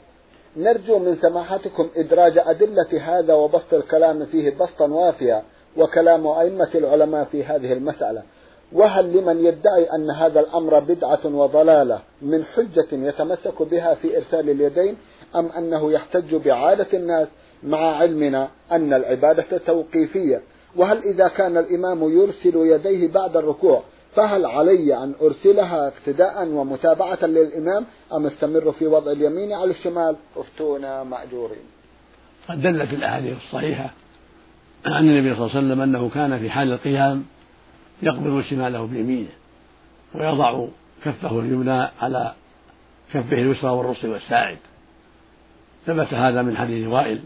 نرجو 0.56 0.98
من 0.98 1.16
سماحتكم 1.22 1.88
إدراج 1.96 2.38
أدلة 2.38 3.00
هذا 3.02 3.34
وبسط 3.34 3.74
الكلام 3.74 4.26
فيه 4.26 4.50
بسطا 4.50 4.86
وافيا 4.86 5.42
وكلام 5.76 6.26
أئمة 6.26 6.70
العلماء 6.74 7.24
في 7.24 7.44
هذه 7.44 7.72
المسألة. 7.72 8.22
وهل 8.72 9.16
لمن 9.16 9.44
يدعي 9.44 9.84
أن 9.94 10.10
هذا 10.10 10.40
الأمر 10.40 10.78
بدعة 10.78 11.20
وضلالة 11.24 11.98
من 12.22 12.44
حجة 12.44 12.86
يتمسك 12.92 13.62
بها 13.62 13.94
في 13.94 14.16
إرسال 14.16 14.50
اليدين 14.50 14.96
أم 15.36 15.46
أنه 15.46 15.92
يحتج 15.92 16.34
بعادة 16.34 16.86
الناس 16.94 17.28
مع 17.62 17.96
علمنا 17.96 18.48
أن 18.72 18.92
العبادة 18.92 19.58
توقيفية؟ 19.66 20.42
وهل 20.76 20.98
إذا 20.98 21.28
كان 21.28 21.56
الإمام 21.56 22.02
يرسل 22.02 22.56
يديه 22.56 23.12
بعد 23.12 23.36
الركوع 23.36 23.82
فهل 24.16 24.46
علي 24.46 25.04
أن 25.04 25.14
أرسلها 25.22 25.88
اقتداء 25.88 26.48
ومتابعة 26.48 27.18
للإمام 27.22 27.86
أم 28.12 28.26
أستمر 28.26 28.72
في 28.72 28.86
وضع 28.86 29.12
اليمين 29.12 29.52
على 29.52 29.70
الشمال؟ 29.70 30.16
أفتونا 30.36 31.04
مأجورين. 31.04 31.64
قد 32.48 32.62
دلت 32.62 32.92
الأحاديث 32.92 33.36
الصحيحة 33.36 33.90
عن 34.86 35.08
النبي 35.08 35.34
صلى 35.34 35.46
الله 35.46 35.56
عليه 35.56 35.66
وسلم 35.66 35.80
أنه 35.80 36.08
كان 36.08 36.38
في 36.38 36.50
حال 36.50 36.72
القيام 36.72 37.24
يقبض 38.02 38.42
شماله 38.42 38.86
بيمينه 38.86 39.28
ويضع 40.14 40.66
كفه 41.04 41.40
اليمنى 41.40 41.88
على 42.00 42.34
كفه 43.14 43.36
اليسرى 43.36 43.70
والرسل 43.70 44.08
والساعد 44.08 44.58
ثبت 45.86 46.14
هذا 46.14 46.42
من 46.42 46.56
حديث 46.56 46.88
وائل 46.88 47.20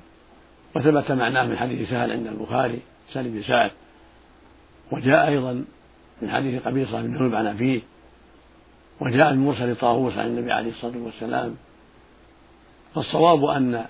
وثبت 0.76 1.12
معناه 1.12 1.46
من 1.46 1.56
حديث 1.56 1.90
سهل 1.90 2.12
عند 2.12 2.26
البخاري 2.26 2.78
سهل 3.12 3.28
بن 3.28 3.42
سعد. 3.42 3.70
وجاء 4.92 5.28
أيضا 5.28 5.64
من 6.22 6.30
حديث 6.30 6.62
قبيصة 6.62 7.00
بن 7.02 7.16
ذنوب 7.16 7.34
عن 7.34 7.46
أبيه 7.46 7.80
وجاء 9.00 9.34
من 9.34 9.46
مرسل 9.46 9.76
طاووس 9.76 10.18
عن 10.18 10.26
النبي 10.26 10.52
عليه 10.52 10.70
الصلاة 10.70 10.98
والسلام 10.98 11.56
فالصواب 12.94 13.44
أن 13.44 13.86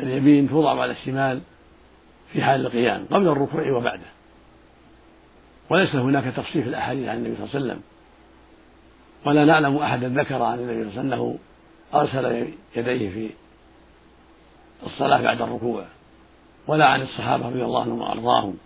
اليمين 0.00 0.48
توضع 0.48 0.80
على 0.82 0.92
الشمال 0.92 1.40
في 2.32 2.42
حال 2.42 2.66
القيام 2.66 3.06
قبل 3.10 3.28
الركوع 3.28 3.70
وبعده. 3.70 4.06
وليس 5.70 5.94
هناك 5.94 6.24
تفصيل 6.24 6.62
في 6.62 6.68
الأحاديث 6.68 7.08
عن 7.08 7.16
النبي 7.16 7.36
صلى 7.36 7.44
الله 7.44 7.54
عليه 7.54 7.64
وسلم. 7.64 7.82
ولا 9.26 9.44
نعلم 9.44 9.76
أحدا 9.76 10.08
ذكر 10.08 10.42
عن 10.42 10.58
النبي 10.58 10.90
صلى 10.90 11.00
الله 11.00 11.00
عليه 11.00 11.00
وسلم 11.00 11.12
أنه 11.12 11.38
أرسل 11.94 12.52
يديه 12.76 13.10
في 13.10 13.30
الصلاة 14.86 15.22
بعد 15.22 15.42
الركوع 15.42 15.86
ولا 16.66 16.86
عن 16.86 17.02
الصحابة 17.02 17.48
رضي 17.48 17.64
الله 17.64 17.82
عنهم 17.82 18.00
وأرضاهم. 18.00 18.56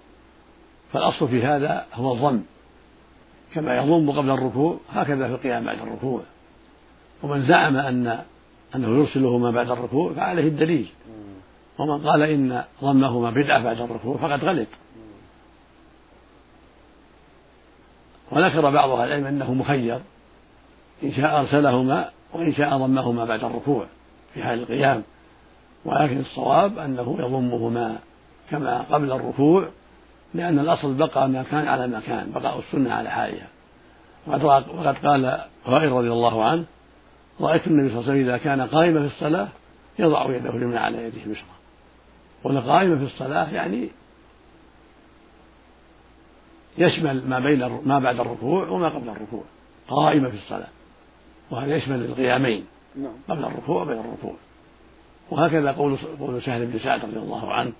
فالأصل 0.93 1.29
في 1.29 1.43
هذا 1.43 1.87
هو 1.95 2.13
الضم 2.13 2.43
كما 3.55 3.77
يضم 3.77 4.11
قبل 4.11 4.31
الركوع 4.31 4.77
هكذا 4.93 5.27
في 5.29 5.35
القيام 5.35 5.65
بعد 5.65 5.79
الركوع. 5.79 6.23
ومن 7.23 7.47
زعم 7.47 7.77
أن 7.77 8.23
أنه 8.75 8.89
يرسلهما 8.89 9.51
بعد 9.51 9.71
الركوع 9.71 10.13
فعليه 10.13 10.49
الدليل. 10.49 10.89
ومن 11.79 12.09
قال 12.09 12.23
إن 12.23 12.65
ضمهما 12.83 13.31
بدعة 13.31 13.63
بعد 13.63 13.81
الركوع 13.81 14.17
فقد 14.17 14.45
غلط. 14.45 14.69
وذكر 18.33 18.71
بعض 18.71 18.91
أهل 18.91 19.09
العلم 19.09 19.27
أنه 19.27 19.55
مخير 19.55 20.01
إن 21.03 21.13
شاء 21.15 21.41
أرسلهما 21.41 22.11
وإن 22.33 22.55
شاء 22.55 22.77
ضمهما 22.77 23.25
بعد 23.25 23.45
الركوع 23.45 23.87
في 24.35 24.43
حال 24.43 24.59
القيام. 24.59 25.03
ولكن 25.85 26.21
الصواب 26.21 26.79
أنه 26.79 27.17
يضمهما 27.19 27.99
كما 28.51 28.83
قبل 28.91 29.13
الركوع 29.13 29.69
لأن 30.35 30.59
الأصل 30.59 30.95
بقى 30.95 31.29
ما 31.29 31.43
كان 31.43 31.69
على 31.69 31.87
ما 31.87 32.01
كان 32.01 32.31
بقاء 32.33 32.59
السنة 32.59 32.95
على 32.95 33.11
حالها. 33.11 33.49
وقد 34.27 34.97
قال 35.07 35.41
وائل 35.67 35.93
رضي 35.93 36.13
الله 36.13 36.45
عنه 36.45 36.65
رأيت 37.41 37.67
النبي 37.67 37.89
صلى 37.89 37.99
الله 38.01 38.11
عليه 38.11 38.21
وسلم 38.21 38.29
إذا 38.29 38.37
كان 38.37 38.61
قائما 38.61 39.09
في 39.09 39.15
الصلاة 39.15 39.49
يضع 39.99 40.37
يده 40.37 40.51
اليمنى 40.51 40.79
على 40.79 41.05
يده 41.05 41.23
اليسرى 41.27 41.45
ولا 42.45 42.61
قائما 42.61 42.99
في 42.99 43.05
الصلاة 43.05 43.51
يعني 43.51 43.89
يشمل 46.79 47.29
ما 47.29 47.39
بين 47.39 47.81
ما 47.87 47.99
بعد 47.99 48.21
الركوع 48.21 48.69
وما 48.69 48.89
قبل 48.89 49.09
الركوع 49.09 49.43
قائمة 49.89 50.29
في 50.29 50.37
الصلاة. 50.37 50.69
وهذا 51.51 51.77
يشمل 51.77 52.05
القيامين 52.05 52.65
نعم. 52.97 53.13
قبل 53.29 53.45
الركوع 53.45 53.83
وبين 53.83 53.99
الركوع. 53.99 54.35
وهكذا 55.31 55.73
قول 55.73 55.97
قول 56.21 56.43
سهل 56.43 56.67
بن 56.67 56.79
سعد 56.79 57.05
رضي 57.05 57.19
الله 57.19 57.53
عنه 57.53 57.73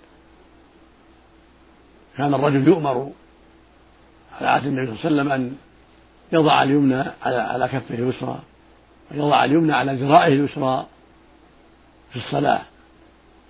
كان 2.17 2.35
الرجل 2.35 2.69
يؤمر 2.69 3.13
على 4.41 4.49
عهد 4.49 4.67
النبي 4.67 4.87
صلى 4.87 5.11
الله 5.11 5.23
عليه 5.23 5.33
وسلم 5.33 5.33
أن 5.33 5.57
يضع 6.33 6.63
اليمنى 6.63 7.05
على 7.23 7.37
على 7.37 7.69
كفه 7.69 7.95
اليسرى 7.95 8.39
ويضع 9.11 9.45
اليمنى 9.45 9.73
على 9.73 9.95
ذراعه 9.95 10.27
اليسرى 10.27 10.87
في 12.11 12.17
الصلاة. 12.17 12.63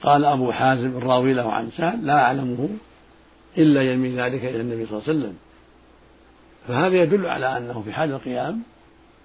قال 0.03 0.25
أبو 0.25 0.53
حازم 0.53 0.97
الراوي 0.97 1.33
له 1.33 1.53
عن 1.53 1.71
سهل 1.71 2.07
لا 2.07 2.23
أعلمه 2.23 2.69
إلا 3.59 3.83
ينمي 3.83 4.09
ذلك 4.09 4.45
إلى 4.45 4.61
النبي 4.61 4.87
صلى 4.87 4.99
الله 4.99 5.09
عليه 5.09 5.19
وسلم. 5.19 5.37
فهذا 6.69 6.97
يدل 6.97 7.27
على 7.27 7.57
أنه 7.57 7.83
في 7.83 7.93
حال 7.93 8.13
القيام 8.13 8.63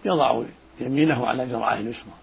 يضع 0.06 0.44
يمينه 0.80 1.28
على 1.28 1.46
ذراعه 1.46 1.80
اليسرى. 1.80 2.14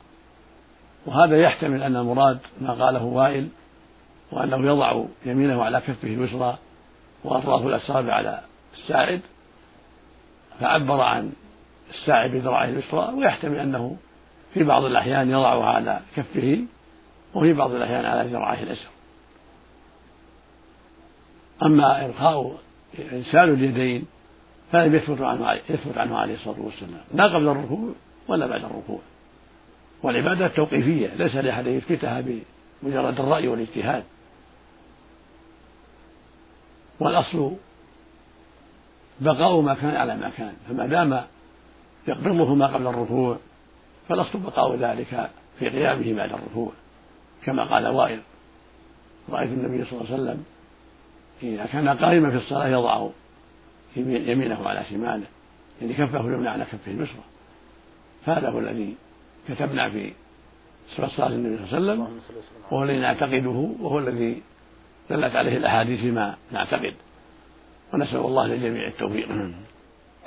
وهذا 1.07 1.37
يحتمل 1.37 1.83
أن 1.83 1.97
المراد 1.97 2.39
ما 2.61 2.73
قاله 2.73 3.05
وائل 3.05 3.49
وأنه 4.33 4.67
يضع 4.67 5.05
يمينه 5.27 5.63
على 5.63 5.81
كفه 5.81 6.09
اليسرى 6.09 6.59
وأطراف 7.25 7.67
الأصابع 7.67 8.15
على 8.15 8.41
الساعد 8.75 9.21
فعبر 10.61 11.01
عن 11.01 11.33
الساعد 11.95 12.31
بذراعه 12.31 12.65
اليسرى 12.65 13.15
ويحتمل 13.15 13.59
أنه 13.59 13.97
في 14.55 14.65
بعض 14.65 14.85
الأحيان 14.85 15.31
يضعها 15.31 15.71
على 15.71 16.01
كفه 16.17 16.59
وفي 17.35 17.53
بعض 17.53 17.75
الأحيان 17.75 18.05
على 18.05 18.31
ذراعه 18.31 18.63
اليسرى. 18.63 18.91
أما 21.63 22.07
إلقاء 22.07 22.57
إرسال 23.13 23.51
اليدين 23.51 24.07
فلم 24.73 24.95
يثبت 24.95 25.21
عنه 25.21 25.53
يثبت 25.71 25.99
عنه 25.99 26.19
عليه 26.19 26.35
الصلاة 26.35 26.61
والسلام. 26.61 27.01
لا 27.15 27.25
قبل 27.25 27.49
الركوع 27.49 27.93
ولا 28.29 28.47
بعد 28.47 28.65
الركوع. 28.65 29.01
والعبادة 30.03 30.49
توقيفية 30.49 31.15
ليس 31.15 31.35
لأحد 31.35 31.67
يثبتها 31.67 32.25
بمجرد 32.83 33.21
الرأي 33.21 33.49
والاجتهاد. 33.49 34.05
والأصل 37.01 37.53
بقاء 39.21 39.61
ما 39.61 39.75
كان 39.75 39.97
على 39.97 40.17
ما 40.17 40.31
كان 40.31 40.53
فما 40.69 40.87
دام 40.87 41.25
يقبضهما 42.09 42.67
قبل 42.67 42.87
الركوع 42.87 43.39
فالأصل 44.09 44.39
بقاء 44.39 44.77
ذلك 44.77 45.31
في 45.59 45.69
قيامه 45.69 46.15
بعد 46.15 46.33
الركوع 46.33 46.73
كما 47.45 47.65
قال 47.65 47.87
وائل 47.87 48.21
رأيت 49.31 49.51
النبي 49.51 49.85
صلى 49.85 50.01
الله 50.01 50.13
عليه 50.13 50.23
وسلم 50.23 50.45
إذا 51.43 51.67
كان 51.67 51.89
قائما 51.89 52.31
في 52.31 52.37
الصلاة 52.37 52.69
يضع 52.69 53.09
يمينه 53.97 54.69
على 54.69 54.85
شماله 54.91 55.27
يعني 55.81 55.95
كفه 55.95 56.21
اليمنى 56.21 56.49
على 56.49 56.65
كفه 56.65 56.93
اليسرى. 56.93 57.23
فهذا 58.27 58.51
هو 58.51 58.59
الذي 58.59 58.95
كتبنا 59.49 59.89
في 59.89 60.13
صلاة 60.97 61.29
النبي 61.29 61.67
صلى 61.67 61.79
الله 61.79 61.93
عليه 61.93 62.05
وسلم 62.05 62.29
وهو 62.71 62.85
الذي 62.85 62.99
نعتقده 62.99 63.71
وهو 63.81 63.99
الذي 63.99 64.43
دلت 65.11 65.37
عليه 65.37 65.57
الأحاديث 65.57 66.01
فيما 66.01 66.35
نعتقد 66.53 66.95
ونسأل 67.95 68.19
الله 68.19 68.47
للجميع 68.47 68.89
التوفيق 68.89 69.29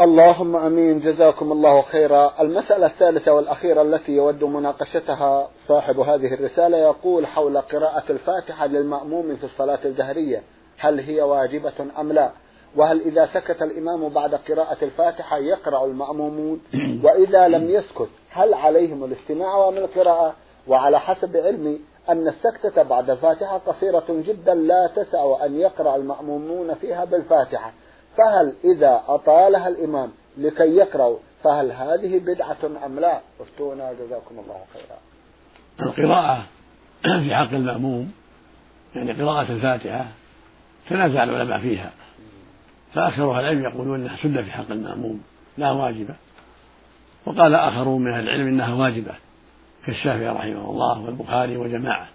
اللهم 0.02 0.56
أمين 0.56 1.00
جزاكم 1.00 1.52
الله 1.52 1.82
خيرا. 1.82 2.34
المسألة 2.42 2.86
الثالثة 2.86 3.32
والأخيرة 3.32 3.82
التي 3.82 4.12
يود 4.12 4.44
مناقشتها 4.44 5.50
صاحب 5.68 6.00
هذه 6.00 6.34
الرسالة 6.34 6.78
يقول 6.78 7.28
حول 7.28 7.58
قراءة 7.58 8.04
الفاتحة 8.10 8.68
للمأموم 8.68 9.36
في 9.36 9.44
الصلاة 9.44 9.80
الجهرية، 9.86 10.44
هل 10.78 11.00
هي 11.00 11.22
واجبة 11.22 11.74
أم 12.00 12.12
لا؟ 12.12 12.32
وهل 12.76 13.02
إذا 13.02 13.30
سكت 13.34 13.62
الإمام 13.62 14.10
بعد 14.10 14.36
قراءة 14.36 14.78
الفاتحة 14.84 15.38
يقرأ 15.38 15.86
المأمومون؟ 15.86 16.62
وإذا 17.04 17.48
لم 17.48 17.70
يسكت 17.70 18.10
هل 18.30 18.54
عليهم 18.54 19.04
الاستماع 19.04 19.56
ومن 19.56 19.78
القراءة؟ 19.78 20.36
وعلى 20.68 21.00
حسب 21.00 21.38
علمي 21.38 21.80
أن 22.10 22.28
السكتة 22.28 22.84
بعد 22.84 23.10
الفاتحة 23.10 23.58
قصيرة 23.58 24.06
جدا 24.10 24.54
لا 24.54 24.88
تسع 24.96 25.46
أن 25.46 25.56
يقرأ 25.56 25.96
المأمومون 25.96 26.74
فيها 26.74 27.06
بالفاتحة. 27.06 27.72
فهل 28.18 28.56
إذا 28.64 29.04
أطالها 29.08 29.68
الإمام 29.68 30.12
لكي 30.38 30.76
يقرأوا 30.76 31.18
فهل 31.44 31.72
هذه 31.72 32.20
بدعة 32.20 32.86
أم 32.86 33.00
لا؟ 33.00 33.22
افتونا 33.40 33.94
جزاكم 33.94 34.40
الله 34.40 34.62
خيرا. 34.74 35.00
القراءة 35.82 36.44
في 37.04 37.36
حق 37.36 37.54
المأموم 37.54 38.12
يعني 38.96 39.24
قراءة 39.24 39.52
الفاتحة 39.52 40.06
تنازع 40.90 41.24
العلماء 41.24 41.60
فيها. 41.60 41.92
فأكثر 42.94 43.32
أهل 43.32 43.40
العلم 43.40 43.64
يقولون 43.64 44.02
أنها 44.02 44.18
سنة 44.24 44.42
في 44.42 44.52
حق 44.52 44.72
المأموم 44.72 45.22
لا 45.58 45.72
واجبة. 45.72 46.16
وقال 47.26 47.56
آخرون 47.56 48.02
من 48.02 48.12
أهل 48.12 48.24
العلم 48.24 48.48
إنها 48.48 48.74
واجبة. 48.74 49.16
كالشافعي 49.88 50.30
رحمه 50.30 50.70
الله 50.70 51.02
والبخاري 51.02 51.58
وجماعة. 51.58 52.08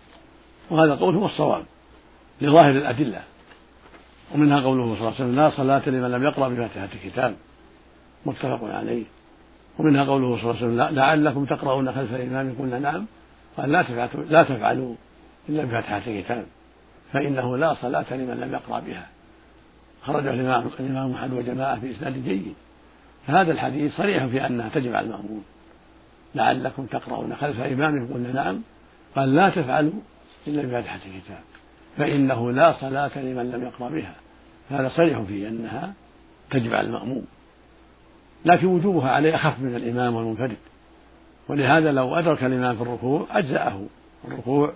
وهذا 0.70 0.94
القول 0.94 1.14
هو 1.14 1.26
الصواب 1.26 1.64
لظاهر 2.40 2.70
الأدلة. 2.70 3.22
ومنها 4.34 4.60
قوله 4.60 4.82
صلى 4.82 4.94
الله 4.94 5.06
عليه 5.06 5.14
وسلم 5.14 5.36
لا 5.36 5.50
صلاة 5.50 5.88
لمن 5.88 6.10
لم 6.10 6.22
يقرأ 6.22 6.48
بفاتحة 6.48 6.88
الكتاب. 6.94 7.34
متفق 8.26 8.64
عليه. 8.64 9.04
ومنها 9.78 10.04
قوله 10.04 10.36
صلى 10.36 10.50
الله 10.50 10.56
عليه 10.62 10.66
وسلم 10.66 10.96
لعلكم 10.96 11.44
تقرؤون 11.44 11.92
خلف 11.92 12.14
الإمام 12.14 12.54
قلنا 12.58 12.78
نعم 12.78 13.06
قال 13.56 13.72
لا 13.72 13.82
تفعلوا 13.82 14.24
لا 14.28 14.42
تفعلوا 14.42 14.94
إلا 15.48 15.64
بفاتحة 15.64 16.02
الكتاب. 16.06 16.46
فإنه 17.12 17.56
لا 17.56 17.74
صلاة 17.74 18.06
لمن 18.10 18.40
لم 18.40 18.52
يقرأ 18.52 18.80
بها. 18.80 19.06
خرجه 20.02 20.30
الإمام 20.30 21.14
أحمد 21.14 21.32
وجماعة 21.32 21.80
في 21.80 21.90
إسناد 21.90 22.24
جيد. 22.24 22.54
فهذا 23.26 23.52
الحديث 23.52 23.96
صريح 23.96 24.26
في 24.26 24.46
أنها 24.46 24.68
تجب 24.68 24.94
على 24.94 25.06
لعلكم 26.34 26.86
تقرؤون. 26.86 27.36
خلف 27.36 27.60
إمامكم 27.60 28.14
قلنا 28.14 28.32
نعم. 28.32 28.62
قال 29.16 29.34
لا 29.34 29.48
تفعلوا 29.48 29.92
إلا 30.46 30.62
بفاتحة 30.62 31.00
الكتاب 31.06 31.40
فإنه 31.98 32.52
لا 32.52 32.72
صلاة 32.80 33.18
لمن 33.18 33.50
لم 33.50 33.62
يقرأ 33.62 33.88
بها. 33.88 34.14
هذا 34.70 34.88
صريح 34.88 35.20
في 35.20 35.48
أنها 35.48 35.92
تجب 36.50 36.74
على 36.74 36.86
المأموم 36.86 37.26
لكن 38.44 38.66
وجوبها 38.66 39.10
عليه 39.10 39.34
أخف 39.34 39.60
من 39.60 39.74
الإمام 39.76 40.14
والمنفرد. 40.14 40.56
ولهذا 41.48 41.92
لو 41.92 42.14
أدرك 42.14 42.44
الإمام 42.44 42.76
في 42.76 42.82
الركوع 42.82 43.26
أجزأه 43.30 43.86
الركوع 44.28 44.72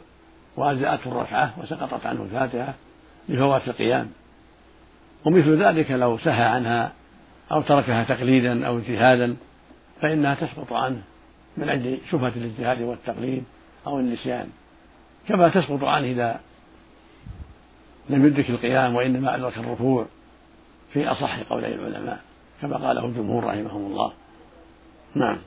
وأجزأته 0.57 1.09
الركعة 1.09 1.55
وسقطت 1.59 2.07
عنه 2.07 2.23
الفاتحة 2.23 2.75
لفوات 3.28 3.69
القيام. 3.69 4.11
ومثل 5.25 5.63
ذلك 5.63 5.91
لو 5.91 6.19
سهى 6.19 6.45
عنها 6.45 6.93
أو 7.52 7.63
تركها 7.63 8.04
تقليدا 8.04 8.67
أو 8.67 8.78
اجتهادا 8.78 9.37
فإنها 10.02 10.35
تسقط 10.35 10.73
عنه. 10.73 11.02
من 11.56 11.69
أجل 11.69 11.99
شبهة 12.10 12.32
الاجتهاد 12.36 12.82
والتقليد 12.82 13.45
أو 13.86 13.99
النسيان. 13.99 14.49
كما 15.28 15.49
تسقط 15.49 15.84
عنه 15.84 16.06
إذا 16.06 16.40
لم 18.10 18.26
يدرك 18.26 18.50
القيام 18.50 18.95
وإنما 18.95 19.36
أدرك 19.36 19.58
الركوع 19.58 20.06
في 20.92 21.08
أصح 21.08 21.42
قولي 21.42 21.75
العلماء 21.75 22.21
كما 22.60 22.76
قاله 22.76 23.06
الجمهور 23.06 23.45
رحمهم 23.45 23.86
الله. 23.86 24.12
نعم. 25.14 25.38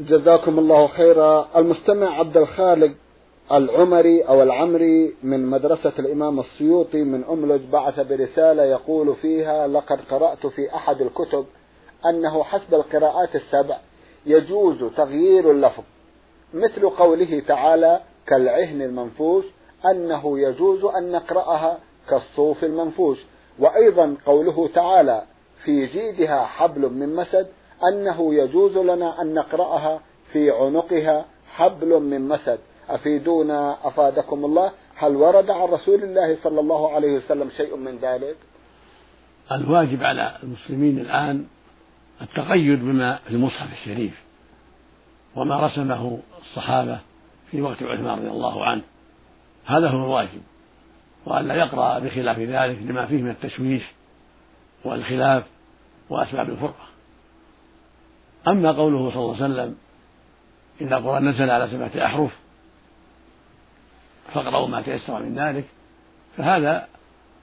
جزاكم 0.00 0.58
الله 0.58 0.86
خيرا. 0.86 1.48
المستمع 1.56 2.18
عبد 2.18 2.36
الخالق 2.36 2.92
العمري 3.52 4.22
أو 4.22 4.42
العمري 4.42 5.14
من 5.22 5.46
مدرسة 5.46 5.92
الإمام 5.98 6.40
السيوطي 6.40 7.04
من 7.04 7.24
أملج 7.24 7.60
بعث 7.72 8.00
برسالة 8.00 8.64
يقول 8.64 9.14
فيها 9.14 9.66
لقد 9.66 10.00
قرأت 10.10 10.46
في 10.46 10.74
أحد 10.74 11.00
الكتب 11.00 11.46
أنه 12.06 12.44
حسب 12.44 12.74
القراءات 12.74 13.36
السبع 13.36 13.78
يجوز 14.26 14.84
تغيير 14.96 15.50
اللفظ 15.50 15.84
مثل 16.54 16.90
قوله 16.90 17.42
تعالى 17.48 18.00
كالعهن 18.26 18.82
المنفوش 18.82 19.44
أنه 19.90 20.38
يجوز 20.38 20.84
أن 20.84 21.12
نقرأها 21.12 21.78
كالصوف 22.08 22.64
المنفوش 22.64 23.18
وأيضا 23.58 24.16
قوله 24.26 24.68
تعالى 24.74 25.22
في 25.64 25.86
جيدها 25.86 26.44
حبل 26.44 26.80
من 26.80 27.16
مسد 27.16 27.46
أنه 27.92 28.34
يجوز 28.34 28.78
لنا 28.78 29.22
أن 29.22 29.34
نقرأها 29.34 30.00
في 30.32 30.50
عنقها 30.50 31.24
حبل 31.54 32.02
من 32.02 32.28
مسد. 32.28 32.58
أفيدونا؟ 32.88 33.76
أفادكم 33.84 34.44
الله؟ 34.44 34.72
هل 34.94 35.16
ورد 35.16 35.50
عن 35.50 35.68
رسول 35.68 36.02
الله 36.02 36.36
صلى 36.42 36.60
الله 36.60 36.92
عليه 36.94 37.16
وسلم 37.16 37.50
شيء 37.56 37.76
من 37.76 37.98
ذلك؟ 37.98 38.36
الواجب 39.52 40.02
على 40.02 40.38
المسلمين 40.42 40.98
الآن 40.98 41.46
التقيد 42.22 42.80
بما 42.80 43.16
في 43.16 43.30
المصحف 43.30 43.72
الشريف 43.72 44.22
وما 45.36 45.66
رسمه 45.66 46.18
الصحابة 46.40 46.98
في 47.50 47.62
وقت 47.62 47.82
عثمان 47.82 48.18
رضي 48.18 48.28
الله 48.28 48.64
عنه. 48.64 48.82
هذا 49.66 49.88
هو 49.88 50.04
الواجب. 50.04 50.40
وأن 51.26 51.48
لا 51.48 51.54
يقرأ 51.54 51.98
بخلاف 51.98 52.38
ذلك 52.38 52.78
لما 52.82 53.06
فيه 53.06 53.22
من 53.22 53.30
التشويش 53.30 53.82
والخلاف 54.84 55.44
وأسباب 56.10 56.50
الفرقة. 56.50 56.90
أما 58.48 58.72
قوله 58.72 59.10
صلى 59.10 59.22
الله 59.22 59.34
عليه 59.34 59.44
وسلم 59.44 59.76
إن 60.82 60.92
القرآن 60.92 61.28
نزل 61.28 61.50
على 61.50 61.68
سبعة 61.70 62.06
أحرف 62.06 62.38
فاقرأوا 64.34 64.68
ما 64.68 64.82
تيسر 64.82 65.22
من 65.22 65.34
ذلك 65.34 65.64
فهذا 66.36 66.88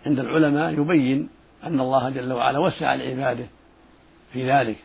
عند 0.06 0.20
العلماء 0.20 0.74
يبين 0.74 1.30
أن 1.64 1.80
الله 1.80 2.10
جل 2.10 2.34
وعلا 2.34 2.60
وسع 2.60 2.96
لعباده 2.96 3.46
في 4.34 4.52
ذلك. 4.52 4.78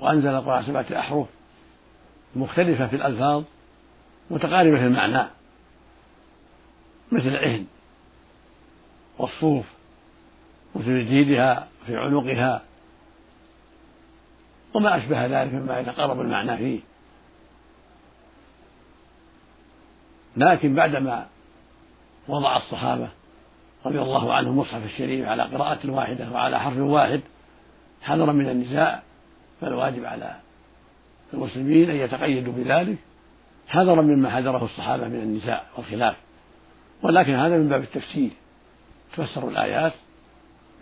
وأنزل 0.00 0.28
القرآن 0.28 0.62
سبعة 0.62 0.86
أحرف 0.98 1.26
مختلفة 2.36 2.86
في 2.86 2.96
الألفاظ 2.96 3.44
متقاربة 4.30 4.78
في 4.78 4.86
المعنى 4.86 5.26
مثل 7.12 7.28
العهن 7.28 7.66
والصوف 9.18 9.66
مثل 10.74 11.04
جيدها 11.04 11.68
في 11.86 11.96
عنقها 11.96 12.62
وما 14.74 14.96
أشبه 14.96 15.26
ذلك 15.26 15.52
مما 15.52 15.78
يتقرب 15.78 16.20
المعنى 16.20 16.56
فيه. 16.56 16.80
لكن 20.36 20.74
بعدما 20.74 21.26
وضع 22.28 22.56
الصحابة 22.56 23.08
رضي 23.86 24.02
الله 24.02 24.34
عنهم 24.34 24.52
المصحف 24.52 24.84
الشريف 24.84 25.26
على 25.26 25.42
قراءة 25.42 25.90
واحدة 25.90 26.30
وعلى 26.30 26.60
حرف 26.60 26.76
واحد 26.76 27.20
حذرا 28.04 28.32
من 28.32 28.48
النزاع 28.48 29.02
فالواجب 29.60 30.04
على 30.04 30.36
المسلمين 31.34 31.90
أن 31.90 31.96
يتقيدوا 31.96 32.52
بذلك 32.52 32.98
حذرا 33.68 34.02
مما 34.02 34.30
حذره 34.30 34.64
الصحابة 34.64 35.08
من 35.08 35.20
النزاع 35.22 35.64
والخلاف. 35.76 36.16
ولكن 37.02 37.34
هذا 37.34 37.56
من 37.56 37.68
باب 37.68 37.82
التفسير. 37.82 38.30
تفسر 39.16 39.48
الآيات 39.48 39.92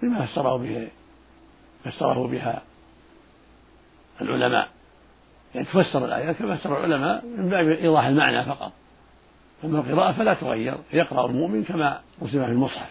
بما 0.03 0.27
فسره 0.27 0.57
به 0.57 0.89
فسره 1.85 2.27
بها 2.27 2.63
العلماء. 4.21 4.69
يعني 5.55 5.67
تفسر 5.67 6.05
الآيات 6.05 6.37
كما 6.37 6.57
فسر 6.57 6.85
العلماء 6.85 7.25
من 7.27 7.49
باب 7.49 7.69
إيضاح 7.69 8.05
المعنى 8.05 8.45
فقط. 8.45 8.73
أما 9.65 9.79
القراءة 9.79 10.13
فلا 10.13 10.35
تغير 10.35 10.75
يقرأ 10.93 11.27
المؤمن 11.27 11.65
كما 11.65 12.01
رسم 12.23 12.45
في 12.45 12.51
المصحف. 12.51 12.91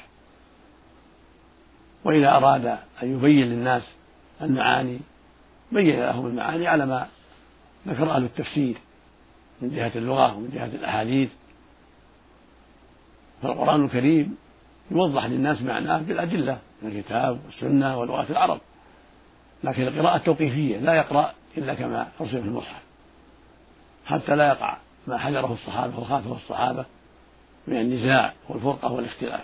وإذا 2.03 2.37
أراد 2.37 2.65
أن 3.03 3.13
يبين 3.13 3.47
للناس 3.47 3.83
المعاني 4.41 4.99
بين 5.71 5.99
لهم 5.99 6.25
المعاني 6.25 6.67
على 6.67 6.85
ما 6.85 7.07
ذكر 7.87 8.11
أهل 8.11 8.23
التفسير 8.23 8.77
من 9.61 9.69
جهة 9.69 9.91
اللغة 9.95 10.37
ومن 10.37 10.49
جهة 10.53 10.65
الأحاديث. 10.65 11.29
فالقرآن 13.41 13.85
الكريم 13.85 14.35
يوضح 14.91 15.25
للناس 15.25 15.61
معناه 15.61 15.97
بالأدلة 15.97 16.59
من 16.81 16.91
الكتاب 16.91 17.39
والسنة 17.45 17.97
ولغات 17.99 18.31
العرب. 18.31 18.59
لكن 19.63 19.87
القراءة 19.87 20.17
توقيفية 20.17 20.77
لا 20.77 20.93
يقرأ 20.93 21.33
إلا 21.57 21.73
كما 21.73 22.07
رسم 22.21 22.41
في 22.41 22.47
المصحف 22.47 22.81
حتى 24.05 24.35
لا 24.35 24.47
يقع 24.47 24.77
ما 25.07 25.17
حذره 25.17 25.53
الصحابة 25.53 25.99
وخافه 25.99 26.35
الصحابة 26.35 26.85
من 27.67 27.77
النزاع 27.77 28.33
والفرقة 28.49 28.91
والاختلاف. 28.91 29.41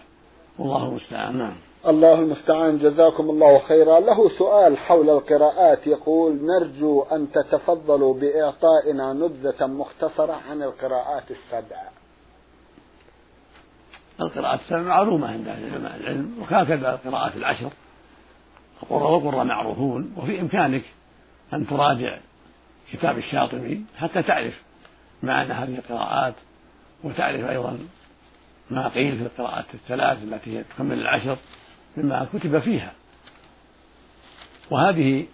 والله 0.58 0.90
المستعان. 0.90 1.38
نعم. 1.38 1.56
الله 1.86 2.14
المستعان 2.14 2.78
جزاكم 2.78 3.30
الله 3.30 3.60
خيرا. 3.60 4.00
له 4.00 4.38
سؤال 4.38 4.78
حول 4.78 5.10
القراءات. 5.10 5.88
يقول 5.88 6.46
نرجو 6.46 7.02
أن 7.02 7.32
تتفضلوا 7.32 8.14
بإعطائنا 8.14 9.14
نبذة 9.14 9.68
مختصرة 9.68 10.34
عن 10.34 10.64
القراءات 10.64 11.32
السبع. 11.32 11.82
القراءات 14.22 14.60
السبع 14.60 14.82
معلومة 14.82 15.28
عند 15.28 15.48
أهل 15.48 15.86
العلم 15.86 16.38
وهكذا 16.42 16.94
القراءات 16.94 17.36
العشر. 17.36 17.72
القراء 18.84 19.12
والقراء 19.12 19.44
معروفون. 19.46 20.14
وفي 20.18 20.40
إمكانك 20.40 20.84
أن 21.54 21.68
تراجع 21.68 22.20
كتاب 22.94 23.18
الشاطبي 23.18 23.86
حتى 23.98 24.24
تعرف 24.24 24.62
معنى 25.24 25.54
هذه 25.54 25.76
القراءات 25.76 26.34
وتعرف 27.04 27.50
أيضا 27.50 27.80
ما 28.70 28.88
قيل 28.88 29.18
في 29.18 29.24
القراءات 29.24 29.66
الثلاث 29.74 30.24
التي 30.24 30.58
هي 30.58 30.64
تكمل 30.64 31.00
العشر. 31.00 31.38
مما 31.98 32.28
كتب 32.34 32.60
فيها. 32.60 32.94
وهذه 34.72 35.26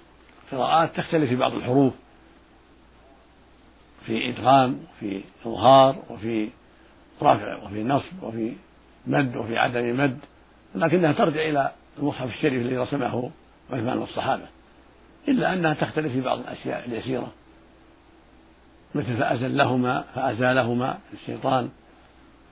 قراءات 0.52 0.96
تختلف 0.96 1.30
في 1.30 1.36
بعض 1.36 1.54
الحروف 1.54 1.94
في 4.06 4.30
إدغام 4.30 4.80
وفي 4.96 5.24
إظهار 5.46 6.04
وفي 6.10 6.50
رفع 7.22 7.64
وفي 7.64 7.84
نصب 7.84 8.24
وفي 8.24 8.54
مد 9.08 9.36
وفي 9.36 9.58
عدم 9.58 9.98
مد 9.98 10.20
لكنها 10.76 11.12
ترجع 11.12 11.42
إلى 11.42 11.72
المصحف 12.00 12.28
الشريف 12.28 12.62
الذي 12.62 12.78
رسمه 12.78 13.32
عثمان 13.72 13.98
والصحابة. 13.98 14.46
إلا 15.28 15.54
أنها 15.54 15.74
تختلف 15.74 16.12
في 16.12 16.22
بعض 16.22 16.40
الأشياء 16.40 16.86
اليسيرة 16.86 17.32
مثل 18.96 19.18
فأزلهما 19.18 20.02
فأزالهما 20.16 21.00
الشيطان 21.14 21.70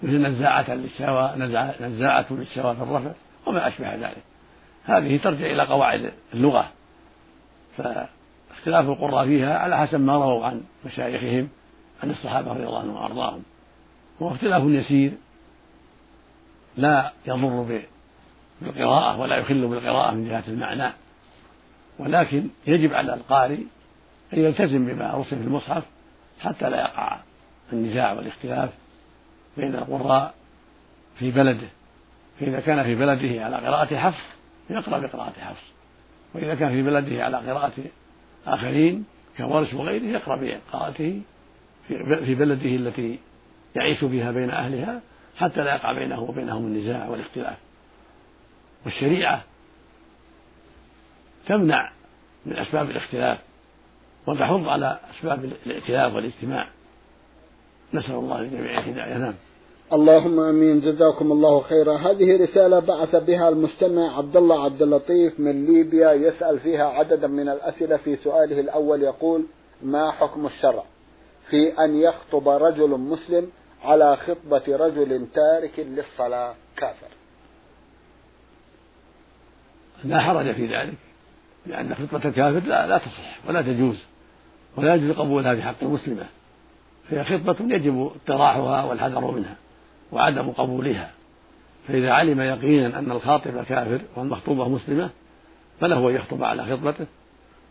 مثل 0.04 0.18
نزاعة 0.18 0.74
للشهوى 0.74 1.34
نزاعة 1.82 2.26
للشهوى 2.32 2.76
في 2.76 2.84
الرفع. 2.84 3.12
وما 3.46 3.68
أشبه 3.68 3.96
ذلك. 3.96 4.24
هذه 4.84 5.18
ترجع 5.18 5.46
إلى 5.46 5.64
قواعد 5.64 6.14
اللغة. 6.34 6.72
فاختلاف 7.78 8.90
القراء 8.90 9.26
فيها 9.26 9.58
على 9.58 9.78
حسب 9.78 10.00
ما 10.00 10.14
رووا 10.14 10.46
عن 10.46 10.62
مشايخهم 10.86 11.50
عن 12.04 12.10
الصحابة 12.10 12.54
رضي 12.54 12.64
الله 12.64 12.80
عنهم 12.80 12.96
وأرضاهم. 12.96 13.44
هو 14.22 14.32
اختلاف 14.32 14.64
يسير 14.64 15.12
لا 16.78 17.12
يضر 17.26 17.82
بالقراءة 18.62 19.20
ولا 19.20 19.38
يخل 19.38 19.68
بالقراءة 19.68 20.12
من 20.12 20.30
جهة 20.30 20.44
المعنى. 20.48 20.94
ولكن 22.00 22.48
يجب 22.68 22.94
على 22.94 23.14
القارئ 23.14 23.60
أن 24.34 24.40
يلتزم 24.40 24.86
بما 24.86 25.14
رسم 25.14 25.36
في 25.38 25.44
المصحف 25.44 25.84
حتى 26.40 26.70
لا 26.70 26.80
يقع 26.82 27.20
النزاع 27.74 28.14
والاختلاف 28.14 28.70
بين 29.58 29.76
القراء 29.76 30.34
في 31.16 31.32
بلده. 31.32 31.68
فإذا 32.42 32.60
كان 32.60 32.84
في 32.84 32.96
بلده 32.96 33.46
على 33.46 33.56
قراءة 33.56 33.96
حفص 33.96 34.24
يقرأ 34.70 35.00
بقراءة 35.00 35.34
حفص. 35.40 35.64
وإذا 36.36 36.56
كان 36.56 36.70
في 36.70 36.82
بلده 36.82 37.24
على 37.24 37.38
قراءة 37.38 37.74
آخرين 38.48 39.06
كورش 39.38 39.74
وغيره 39.74 40.04
يقرأ 40.04 40.36
بقراءته 40.36 41.22
في 41.88 42.36
بلده 42.36 42.76
التي 42.76 43.20
يعيش 43.76 44.00
فيها 44.04 44.32
بين 44.32 44.50
أهلها 44.50 45.02
حتى 45.38 45.64
لا 45.64 45.76
يقع 45.76 45.94
بينه 45.94 46.20
وبينهم 46.20 46.66
النزاع 46.66 47.08
والاختلاف. 47.08 47.58
والشريعة 48.86 49.44
تمنع 51.48 51.92
من 52.46 52.58
أسباب 52.58 52.90
الاختلاف 52.90 53.40
وتحض 54.28 54.68
على 54.68 55.00
أسباب 55.12 55.46
الائتلاف 55.66 56.14
والاجتماع. 56.14 56.70
نسأل 57.94 58.16
الله 58.16 58.42
للجميع 58.42 58.80
الهداية. 58.80 59.18
نعم. 59.18 59.34
اللهم 59.94 60.40
آمين. 60.40 60.82
جزاكم 60.82 61.32
الله 61.32 61.62
خيرا. 61.62 61.98
هذه 61.98 62.44
رسالة 62.44 62.80
بعث 62.80 63.16
بها 63.16 63.50
المستمع 63.50 64.18
عبد 64.18 64.38
الله 64.38 64.66
عبد 64.66 64.82
اللطيف 64.82 65.40
من 65.40 65.66
ليبيا. 65.66 66.12
يسأل 66.12 66.60
فيها 66.60 66.86
عددا 66.86 67.28
من 67.28 67.50
الأسئلة 67.50 67.98
في 67.98 68.16
سؤاله 68.16 68.60
الأول 68.60 69.04
يقول 69.04 69.46
ما 69.84 70.12
حكم 70.12 70.46
الشرع 70.46 70.84
في 71.50 71.84
أن 71.84 71.96
يخطب 71.96 72.50
رجل 72.50 72.90
مسلم 72.90 73.50
على 73.84 74.18
خطبة 74.18 74.64
رجل 74.68 75.28
تارك 75.36 75.80
للصلاة 75.80 76.56
كافر؟ 76.78 77.08
لا 80.04 80.20
حرج 80.20 80.54
في 80.54 80.66
ذلك 80.68 80.98
لأن 81.66 81.96
خطبة 81.96 82.30
الكافر 82.30 82.60
لا, 82.60 82.88
لا 82.88 82.98
تصح 82.98 83.48
ولا 83.48 83.62
تجوز 83.62 84.06
ولا 84.78 84.96
يجوز 84.96 85.12
قبولها 85.12 85.56
في 85.56 85.62
حق 85.62 85.76
المسلمة. 85.82 86.26
فهي 87.10 87.24
خطبة 87.24 87.76
يجب 87.76 88.12
اطراحها 88.26 88.84
والحذر 88.84 89.32
منها. 89.32 89.56
وعدم 90.12 90.52
قبولها. 90.52 91.12
فإذا 91.88 92.12
علم 92.12 92.42
يقينا 92.42 93.00
أن 93.00 93.12
الخاطب 93.12 93.64
كافر 93.64 94.02
والمخطوبة 94.16 94.70
مسلمة 94.70 95.10
فله 95.80 96.10
أن 96.10 96.16
يخطب 96.16 96.44
على 96.44 96.66
خطبته. 96.66 97.06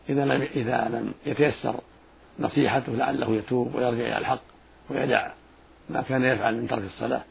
إذا 0.09 0.25
لم 0.25 0.43
إذا 0.43 0.89
لم 0.93 1.13
يتيسر 1.27 1.75
نصيحته 2.39 2.93
لعله 2.93 3.31
يتوب 3.31 3.75
ويرجع 3.75 4.07
إلى 4.07 4.19
الحق 4.19 4.43
ويدع 4.91 5.33
ما 5.91 6.03
كان 6.03 6.25
يفعل 6.25 6.57
من 6.57 6.69
ترك 6.69 6.85
الصلاة. 6.85 7.23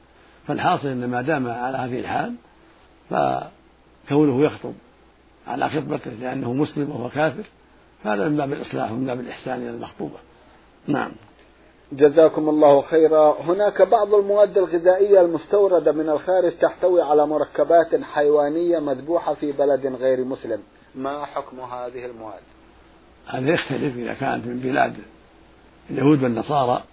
فالحاصل 0.47 0.87
أن 0.87 1.09
ما 1.09 1.21
دام 1.21 1.47
على 1.47 1.77
هذه 1.77 1.99
الحال 1.99 2.35
فكونه 3.09 4.41
يخطب 4.41 4.73
على 5.47 5.69
خطبته 5.69 6.11
لأنه 6.11 6.53
مسلم 6.53 6.89
وهو 6.89 7.09
كافر 7.09 7.43
فهذا 8.03 8.29
من 8.29 8.37
باب 8.37 8.53
الإصلاح 8.53 8.91
ومن 8.91 9.05
باب 9.05 9.19
الإحسان 9.19 9.61
إلى 9.61 9.69
المخطوبة. 9.69 10.17
نعم. 10.87 11.11
جزاكم 11.91 12.49
الله 12.49 12.81
خيرا. 12.81 13.41
هناك 13.41 13.81
بعض 13.81 14.13
المواد 14.13 14.57
الغذائية 14.57 15.21
المستوردة 15.21 15.91
من 15.91 16.09
الخارج 16.09 16.51
تحتوي 16.51 17.01
على 17.01 17.27
مركبات 17.27 18.03
حيوانية 18.03 18.79
مذبوحة 18.79 19.33
في 19.33 19.51
بلد 19.51 19.95
غير 19.99 20.25
مسلم. 20.25 20.59
ما 20.95 21.25
حكم 21.25 21.59
هذه 21.59 22.05
المواد؟ 22.05 22.41
هذا 23.27 23.49
يختلف 23.49 23.97
إذا 23.97 24.13
كانت 24.13 24.45
من 24.45 24.59
بلاد 24.59 24.93
اليهود 25.89 26.23
والنصارى 26.23 26.83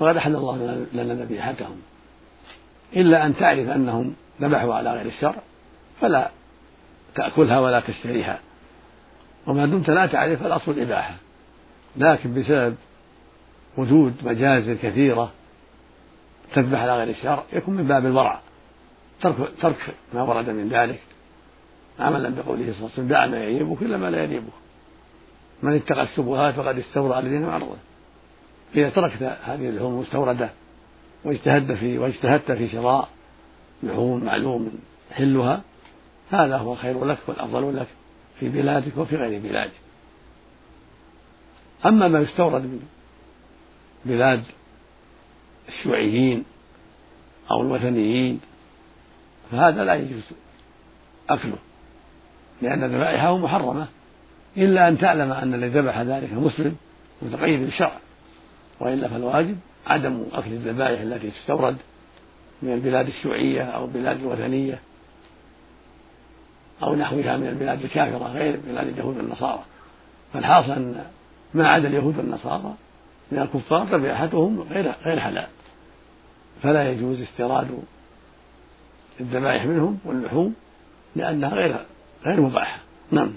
وقد 0.00 0.16
أحل 0.16 0.36
الله 0.36 0.86
لنا 0.92 1.14
ذبيحتهم 1.14 1.76
إلا 2.96 3.26
أن 3.26 3.36
تعرف 3.36 3.68
أنهم 3.68 4.14
ذبحوا 4.40 4.74
على 4.74 4.92
غير 4.92 5.06
الشرع 5.06 5.42
فلا 6.00 6.30
تأكلها 7.14 7.60
ولا 7.60 7.80
تشتريها. 7.80 8.40
وما 9.46 9.66
دمت 9.66 9.90
لا 9.90 10.06
تعرف 10.06 10.46
الأصل 10.46 10.70
الإباحة. 10.70 11.14
لكن 11.96 12.34
بسبب 12.34 12.76
وجود 13.76 14.14
مجازر 14.22 14.74
كثيرة 14.74 15.32
تذبح 16.54 16.80
على 16.80 16.98
غير 16.98 17.08
الشرع 17.08 17.44
يكون 17.52 17.74
من 17.74 17.84
باب 17.84 18.06
الورع. 18.06 18.40
ترك 19.20 19.52
ترك 19.60 19.94
ما 20.14 20.22
ورد 20.22 20.50
من 20.50 20.68
ذلك. 20.68 21.00
عملا 22.00 22.28
بقوله 22.28 22.72
صلى 22.72 22.76
الله 22.76 22.90
عليه 22.90 22.92
وسلم 22.92 23.06
دع 23.06 23.26
ما 23.26 23.38
يعيبك 23.38 23.78
كل 23.78 23.96
ما 23.96 24.10
لا 24.10 24.24
يعيبك. 24.24 24.52
من 25.62 25.74
اتقى 25.74 26.02
الشبهات 26.02 26.54
فقد 26.54 26.78
استورى 26.78 27.18
الذين 27.18 27.42
معرضه 27.42 27.76
إذا 28.74 28.90
تركت 28.90 29.22
هذه 29.22 29.68
اللحوم 29.68 29.94
المستوردة 29.94 30.50
واجتهدت 31.24 31.72
في 31.72 31.98
واجتهدت 31.98 32.52
في 32.52 32.68
شراء 32.68 33.08
لحوم 33.82 34.24
معلوم 34.24 34.72
حلها 35.12 35.62
هذا 36.30 36.56
هو 36.56 36.72
الخير 36.72 37.04
لك 37.04 37.18
والأفضل 37.26 37.76
لك 37.76 37.86
في 38.40 38.48
بلادك 38.48 38.96
وفي 38.96 39.16
غير 39.16 39.40
بلادك. 39.40 39.72
أما 41.86 42.08
ما 42.08 42.18
يستورد 42.20 42.62
من 42.62 42.82
بلاد 44.04 44.42
الشيوعيين 45.68 46.44
أو 47.50 47.62
الوثنيين 47.62 48.40
فهذا 49.50 49.84
لا 49.84 49.94
يجوز 49.94 50.22
أكله 51.30 51.58
لأن 52.62 52.84
ذبائحه 52.84 53.38
محرمة 53.38 53.86
إلا 54.56 54.88
أن 54.88 54.98
تعلم 54.98 55.32
أن 55.32 55.54
الذي 55.54 55.78
ذبح 55.78 55.98
ذلك 55.98 56.32
مسلم 56.32 56.76
متقيد 57.22 57.60
بالشرع 57.60 57.98
وإلا 58.80 59.08
فالواجب 59.08 59.56
عدم 59.86 60.24
أكل 60.32 60.52
الذبائح 60.52 61.00
التي 61.00 61.30
تستورد 61.30 61.76
من 62.62 62.72
البلاد 62.72 63.06
الشيوعية 63.06 63.62
أو 63.62 63.84
البلاد 63.84 64.20
الوثنية 64.20 64.78
أو 66.82 66.96
نحوها 66.96 67.36
من 67.36 67.46
البلاد 67.46 67.84
الكافرة 67.84 68.32
غير 68.32 68.60
بلاد 68.66 68.86
اليهود 68.86 69.16
والنصارى. 69.16 69.64
فالحاصل 70.32 70.72
أن 70.72 71.04
ما 71.54 71.68
عدا 71.68 71.88
اليهود 71.88 72.18
والنصارى 72.18 72.74
من 73.32 73.38
الكفار 73.38 73.84
ذبيحتهم 73.84 74.60
غير 74.60 74.94
غير 75.04 75.20
حلال. 75.20 75.48
فلا 76.62 76.90
يجوز 76.90 77.20
استيراد 77.22 77.68
الذبائح 79.20 79.66
منهم 79.66 79.98
واللحوم 80.04 80.54
لأنها 81.16 81.54
غير 81.54 81.76
غير 82.26 82.40
مباحة. 82.40 82.78
نعم. 83.10 83.32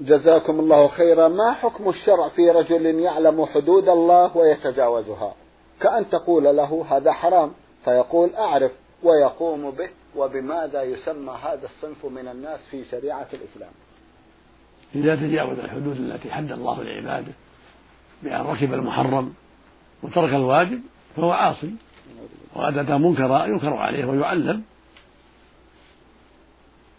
جزاكم 0.00 0.60
الله 0.60 0.88
خيرا. 0.88 1.28
ما 1.28 1.52
حكم 1.52 1.88
الشرع 1.88 2.28
في 2.28 2.50
رجل 2.50 2.86
يعلم 2.86 3.46
حدود 3.46 3.88
الله 3.88 4.36
ويتجاوزها؟ 4.36 5.34
كأن 5.80 6.10
تقول 6.10 6.44
له 6.44 6.86
هذا 6.90 7.12
حرام 7.12 7.52
فيقول 7.84 8.34
أعرف 8.34 8.72
ويقوم 9.02 9.70
به 9.70 9.88
وبماذا 10.16 10.82
يسمى 10.82 11.32
هذا 11.42 11.64
الصنف 11.64 12.06
من 12.06 12.28
الناس 12.28 12.60
في 12.70 12.84
شريعة 12.84 13.26
الإسلام؟ 13.32 13.70
إذا 14.94 15.16
تجاوز 15.16 15.58
الحدود 15.58 15.96
التي 15.96 16.30
حد 16.30 16.52
الله 16.52 16.82
لعباده 16.82 17.32
بأن 18.22 18.40
ركب 18.40 18.74
المحرم 18.74 19.34
وترك 20.02 20.34
الواجب 20.34 20.80
فهو 21.16 21.32
عاصي. 21.32 21.74
وقد 22.54 22.78
أتى 22.78 22.98
منكرا 22.98 23.46
ينكر 23.46 23.74
عليه 23.74 24.04
ويعلم. 24.04 24.62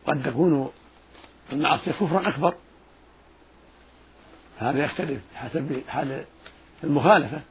قد 0.08 0.23
تكون 0.23 0.69
المعصية 1.51 1.91
كفرا 1.91 2.29
أكبر. 2.29 2.53
هذا 4.58 4.84
يختلف 4.84 5.21
حسب 5.36 5.82
حال 5.88 6.25
المخالفة. 6.84 7.41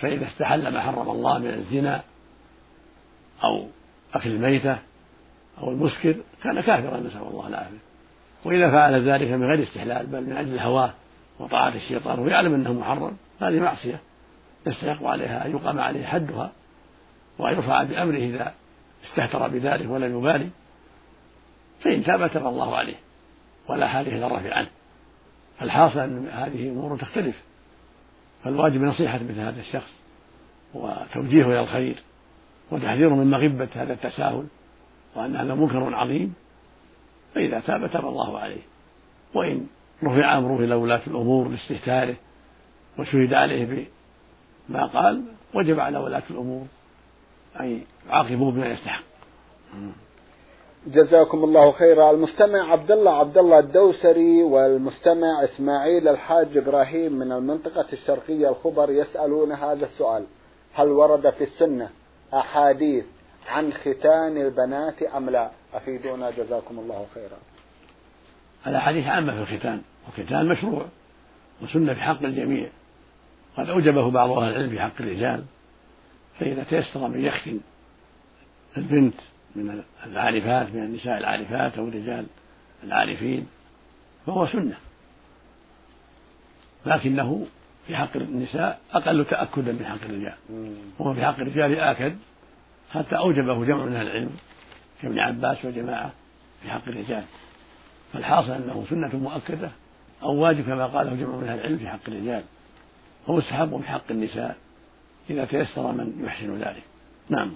فإذا 0.00 0.26
استحل 0.26 0.68
ما 0.68 0.80
حرم 0.80 1.10
الله 1.10 1.38
من 1.38 1.54
الزنا 1.54 2.02
أو 3.44 3.68
أكل 4.14 4.30
الميتة 4.30 4.78
أو 5.58 5.70
المسكر 5.70 6.16
كان 6.42 6.60
كافرا 6.60 7.00
نسأل 7.00 7.22
الله 7.22 7.48
العافية. 7.48 7.78
وإذا 8.44 8.70
فعل 8.70 9.08
ذلك 9.08 9.30
من 9.30 9.44
غير 9.44 9.62
استحلال 9.62 10.06
بل 10.06 10.20
من 10.20 10.36
أجل 10.36 10.58
هواه 10.58 10.94
وطاعة 11.42 11.74
الشيطان 11.74 12.18
ويعلم 12.18 12.54
أنه 12.54 12.72
محرم 12.72 13.16
هذه 13.40 13.60
معصية 13.60 14.00
يستحق 14.66 15.04
عليها 15.04 15.46
أن 15.46 15.50
يقام 15.50 15.80
عليه 15.80 16.06
حدها 16.06 16.52
وأن 17.38 17.54
يرفع 17.54 17.82
بأمره 17.82 18.16
إذا 18.16 18.54
استهتر 19.04 19.48
بذلك 19.48 19.90
ولم 19.90 20.18
يبالي 20.18 20.48
فإن 21.80 22.04
تاب 22.04 22.32
تاب 22.32 22.46
الله 22.46 22.76
عليه 22.76 22.94
ولا 23.68 24.00
إلى 24.00 24.26
الرفع 24.26 24.54
عنه. 24.54 24.68
فالحاصل 25.58 26.00
أن 26.00 26.28
هذه 26.28 26.68
أمور 26.68 26.98
تختلف 26.98 27.36
فالواجب 28.44 28.82
نصيحة 28.82 29.18
مثل 29.18 29.40
هذا 29.40 29.60
الشخص 29.60 29.92
وتوجيهه 30.74 31.46
إلى 31.46 31.60
الخير 31.60 32.02
وتحذيره 32.70 33.14
من 33.14 33.30
مغبة 33.30 33.68
هذا 33.74 33.92
التساهل 33.92 34.46
وأن 35.14 35.36
هذا 35.36 35.54
منكر 35.54 35.94
عظيم 35.94 36.34
فإذا 37.34 37.60
تاب 37.60 37.90
تاب 37.92 38.06
الله 38.06 38.38
عليه. 38.38 38.62
وإن 39.34 39.66
رفع 40.04 40.38
أمره 40.38 40.56
إلى 40.56 40.74
ولاة 40.74 41.00
الأمور 41.06 41.48
لاستهتاره 41.48 42.16
وشهد 42.98 43.32
عليه 43.32 43.88
بما 44.68 44.86
قال 44.86 45.22
وجب 45.54 45.80
على 45.80 45.98
ولاة 45.98 46.22
الأمور 46.30 46.66
أن 47.60 47.82
يعاقبوه 48.08 48.52
بما 48.52 48.66
يستحق. 48.66 49.02
جزاكم 50.86 51.44
الله 51.44 51.72
خيرا. 51.72 52.10
المستمع 52.10 52.72
عبد 52.72 52.90
الله 52.90 53.18
عبد 53.18 53.38
الله 53.38 53.58
الدوسري 53.58 54.42
والمستمع 54.42 55.44
إسماعيل 55.44 56.08
الحاج 56.08 56.56
إبراهيم 56.56 57.12
من 57.12 57.32
المنطقة 57.32 57.86
الشرقية 57.92 58.48
الخبر 58.48 58.90
يسألون 58.90 59.52
هذا 59.52 59.86
السؤال 59.86 60.24
هل 60.74 60.88
ورد 60.88 61.30
في 61.30 61.44
السنة 61.44 61.90
أحاديث 62.34 63.04
عن 63.48 63.72
ختان 63.72 64.36
البنات 64.36 65.02
أم 65.02 65.30
لا؟ 65.30 65.50
أفيدونا 65.74 66.30
جزاكم 66.30 66.78
الله 66.78 67.06
خيرا. 67.14 67.38
الأحاديث 68.66 69.06
عامة 69.06 69.44
في 69.44 69.54
الختان. 69.54 69.82
والختان 70.06 70.48
مشروع 70.48 70.86
وسنة 71.62 71.94
في 71.94 72.00
حق 72.00 72.22
الجميع. 72.22 72.68
قد 73.56 73.68
أوجبه 73.68 74.10
بعض 74.10 74.30
أهل 74.30 74.48
العلم 74.48 74.70
في 74.70 74.80
حق 74.80 74.92
الرجال 75.00 75.44
فإذا 76.40 76.64
تيسر 76.64 77.08
من 77.08 77.24
يختن 77.24 77.60
البنت 78.76 79.14
من 79.56 79.82
العارفات 80.06 80.74
من 80.74 80.82
النساء 80.82 81.18
العارفات 81.18 81.78
أو 81.78 81.88
الرجال 81.88 82.26
العارفين 82.84 83.46
فهو 84.26 84.46
سنة. 84.46 84.74
لكنه 86.86 87.46
في 87.86 87.96
حق 87.96 88.16
النساء 88.16 88.80
أقل 88.92 89.24
تأكدا 89.24 89.72
من 89.72 89.84
حق 89.84 90.04
الرجال. 90.08 90.34
وهو 90.98 91.14
في 91.14 91.24
حق 91.24 91.36
الرجال 91.40 91.80
آكد 91.80 92.16
حتى 92.92 93.16
أوجبه 93.16 93.64
جمع 93.64 93.84
من 93.84 93.96
أهل 93.96 94.06
العلم 94.06 94.30
كابن 95.02 95.18
عباس 95.18 95.64
وجماعة 95.64 96.12
في 96.62 96.70
حق 96.70 96.88
الرجال. 96.88 97.24
فالحاصل 98.12 98.50
أنه 98.50 98.84
سنة 98.90 99.16
مؤكدة 99.16 99.70
أو 100.22 100.34
واجب 100.42 100.64
كما 100.66 100.86
قاله 100.86 101.14
جمع 101.14 101.36
من 101.36 101.48
أهل 101.48 101.58
العلم 101.58 101.78
في 101.78 101.88
حق 101.88 102.00
الرجال 102.08 102.42
ومستحب 103.28 103.80
في 103.80 103.88
حق 103.88 104.10
النساء 104.10 104.56
إذا 105.30 105.44
تيسر 105.44 105.92
من 105.92 106.24
يحسن 106.24 106.58
ذلك. 106.58 106.82
نعم. 107.28 107.52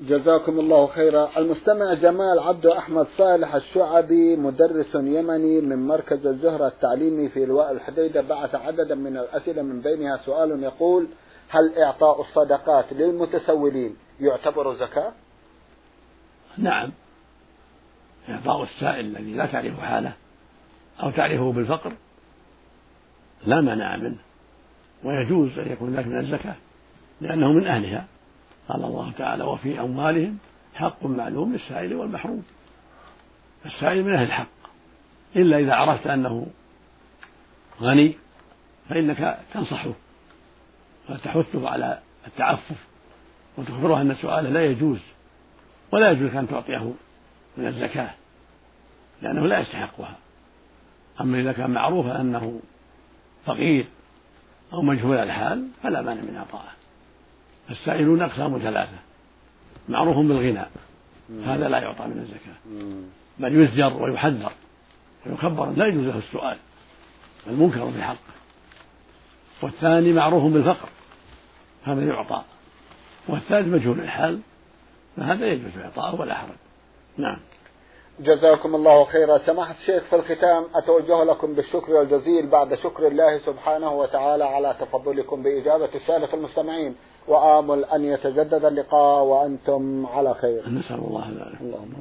جزاكم 0.00 0.58
الله 0.58 0.86
خيرا. 0.86 1.28
المستمع 1.36 1.94
جمال 1.94 2.38
عبد 2.38 2.66
أحمد 2.66 3.06
صالح 3.16 3.54
الشعبي 3.54 4.36
مدرس 4.36 4.94
يمني 4.94 5.60
من 5.60 5.86
مركز 5.86 6.26
الزهرة 6.26 6.66
التعليمي 6.66 7.28
في 7.28 7.44
لواء 7.46 7.72
الحديدة 7.72 8.20
بعث 8.20 8.54
عددا 8.54 8.94
من 8.94 9.16
الأسئلة 9.16 9.62
من 9.62 9.80
بينها 9.80 10.16
سؤال 10.16 10.62
يقول 10.62 11.08
هل 11.48 11.78
إعطاء 11.78 12.20
الصدقات 12.20 12.92
للمتسولين 12.92 13.96
يعتبر 14.20 14.74
زكاة؟ 14.74 15.12
نعم. 16.58 16.92
إعطاء 18.28 18.62
السائل 18.62 19.16
الذي 19.16 19.32
لا 19.32 19.46
تعرف 19.46 19.80
حاله 19.80 20.12
أو 21.02 21.10
تعرفه 21.10 21.52
بالفقر؟ 21.52 21.92
لا 23.46 23.60
مانع 23.60 23.96
منه. 23.96 24.18
ويجوز 25.04 25.58
أن 25.58 25.72
يكون 25.72 25.94
ذلك 25.94 26.06
من 26.06 26.18
الزكاة 26.18 26.54
لأنه 27.20 27.52
من 27.52 27.66
أهلها. 27.66 28.06
قال 28.68 28.84
الله 28.84 29.12
تعالى 29.18 29.44
وفي 29.44 29.80
أموالهم 29.80 30.38
حق 30.74 31.06
معلوم 31.06 31.52
للسائل 31.52 31.94
والمحروم. 31.94 32.44
السائل 33.66 34.04
من 34.04 34.12
أهل 34.12 34.26
الحق. 34.26 34.62
إلا 35.36 35.58
إذا 35.58 35.74
عرفت 35.74 36.06
أنه 36.06 36.46
غني 37.80 38.14
فإنك 38.88 39.38
تنصحه 39.54 39.92
وتحثه 41.10 41.68
على 41.68 41.98
التعفف 42.26 42.76
وتخبره 43.58 44.00
أن 44.00 44.14
سؤاله 44.14 44.50
لا 44.50 44.64
يجوز 44.64 45.00
ولا 45.92 46.10
يجوز 46.10 46.36
أن 46.36 46.48
تعطيه 46.48 46.92
من 47.56 47.66
الزكاة 47.66 48.10
لأنه 49.22 49.46
لا 49.46 49.60
يستحقها. 49.60 50.16
أما 51.22 51.40
إذا 51.40 51.52
كان 51.52 51.70
معروفا 51.70 52.20
أنه 52.20 52.60
فقير 53.46 53.86
أو 54.72 54.82
مجهول 54.82 55.16
الحال 55.16 55.68
فلا 55.82 56.02
مانع 56.02 56.22
من 56.22 56.36
إعطائه. 56.36 56.72
السائلون 57.70 58.22
أقسام 58.22 58.58
ثلاثة. 58.58 58.98
معروف 59.88 60.16
بالغنى. 60.16 60.66
هذا 61.44 61.68
لا 61.68 61.78
يعطى 61.78 62.06
من 62.06 62.18
الزكاة. 62.18 62.54
بل 63.38 63.62
يزجر 63.62 64.02
ويحذر 64.02 64.52
ويكبر 65.26 65.70
لا 65.70 65.86
يجوز 65.86 66.04
له 66.04 66.18
السؤال. 66.18 66.56
المنكر 67.46 67.92
في 67.92 68.02
حقه 68.02 68.16
والثاني 69.62 70.12
معروف 70.12 70.52
بالفقر. 70.52 70.88
هذا 71.84 72.02
يعطى. 72.02 72.42
والثالث 73.28 73.68
مجهول 73.74 74.00
الحال. 74.00 74.40
فهذا 75.16 75.46
يجوز 75.46 75.78
إعطاءه 75.78 76.20
ولا 76.20 76.34
حرج. 76.34 76.56
نعم. 77.18 77.38
جزاكم 78.22 78.74
الله 78.74 79.04
خيرا. 79.04 79.38
سماحة 79.38 79.74
الشيخ 79.80 80.02
في 80.02 80.16
الختام 80.16 80.64
أتوجه 80.74 81.24
لكم 81.24 81.54
بالشكر 81.54 82.00
الجزيل 82.00 82.46
بعد 82.46 82.74
شكر 82.74 83.06
الله 83.06 83.38
سبحانه 83.38 83.92
وتعالى 83.92 84.44
على 84.44 84.74
تفضلكم 84.80 85.42
بإجابة 85.42 85.88
السادة 85.94 86.34
المستمعين. 86.34 86.94
وآمل 87.28 87.84
أن 87.84 88.04
يتجدد 88.04 88.64
اللقاء 88.64 89.24
وأنتم 89.24 90.06
على 90.06 90.34
خير. 90.34 90.62
نسأل 90.68 90.98
الله 91.08 91.24
ذلك 91.28 91.60
اللهم 91.60 91.92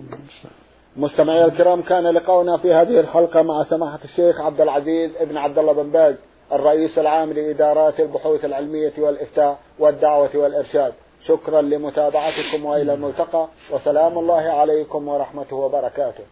مستمعي 0.98 1.46
الكرام 1.46 1.82
كان 1.82 2.08
لقاؤنا 2.08 2.58
في 2.58 2.74
هذه 2.74 3.00
الحلقة 3.00 3.42
مع 3.42 3.64
سماحة 3.64 4.00
الشيخ 4.04 4.42
عبد 4.42 4.62
العزيز 4.62 5.12
ابن 5.18 5.38
عبد 5.38 5.58
الله 5.58 5.74
بن 5.74 5.92
باز 5.92 6.16
الرئيس 6.52 6.98
العام 7.00 7.34
لإدارات 7.34 8.00
البحوث 8.00 8.46
العلمية 8.46 8.94
والإفتاء 8.98 9.60
والدعوة 9.80 10.30
والإرشاد. 10.36 10.94
شكرا 11.28 11.62
لمتابعتكم 11.62 12.66
وإلى 12.66 12.94
الملتقى 12.94 13.48
وسلام 13.72 14.18
الله 14.18 14.42
عليكم 14.42 15.08
ورحمته 15.08 15.56
وبركاته. 15.56 16.24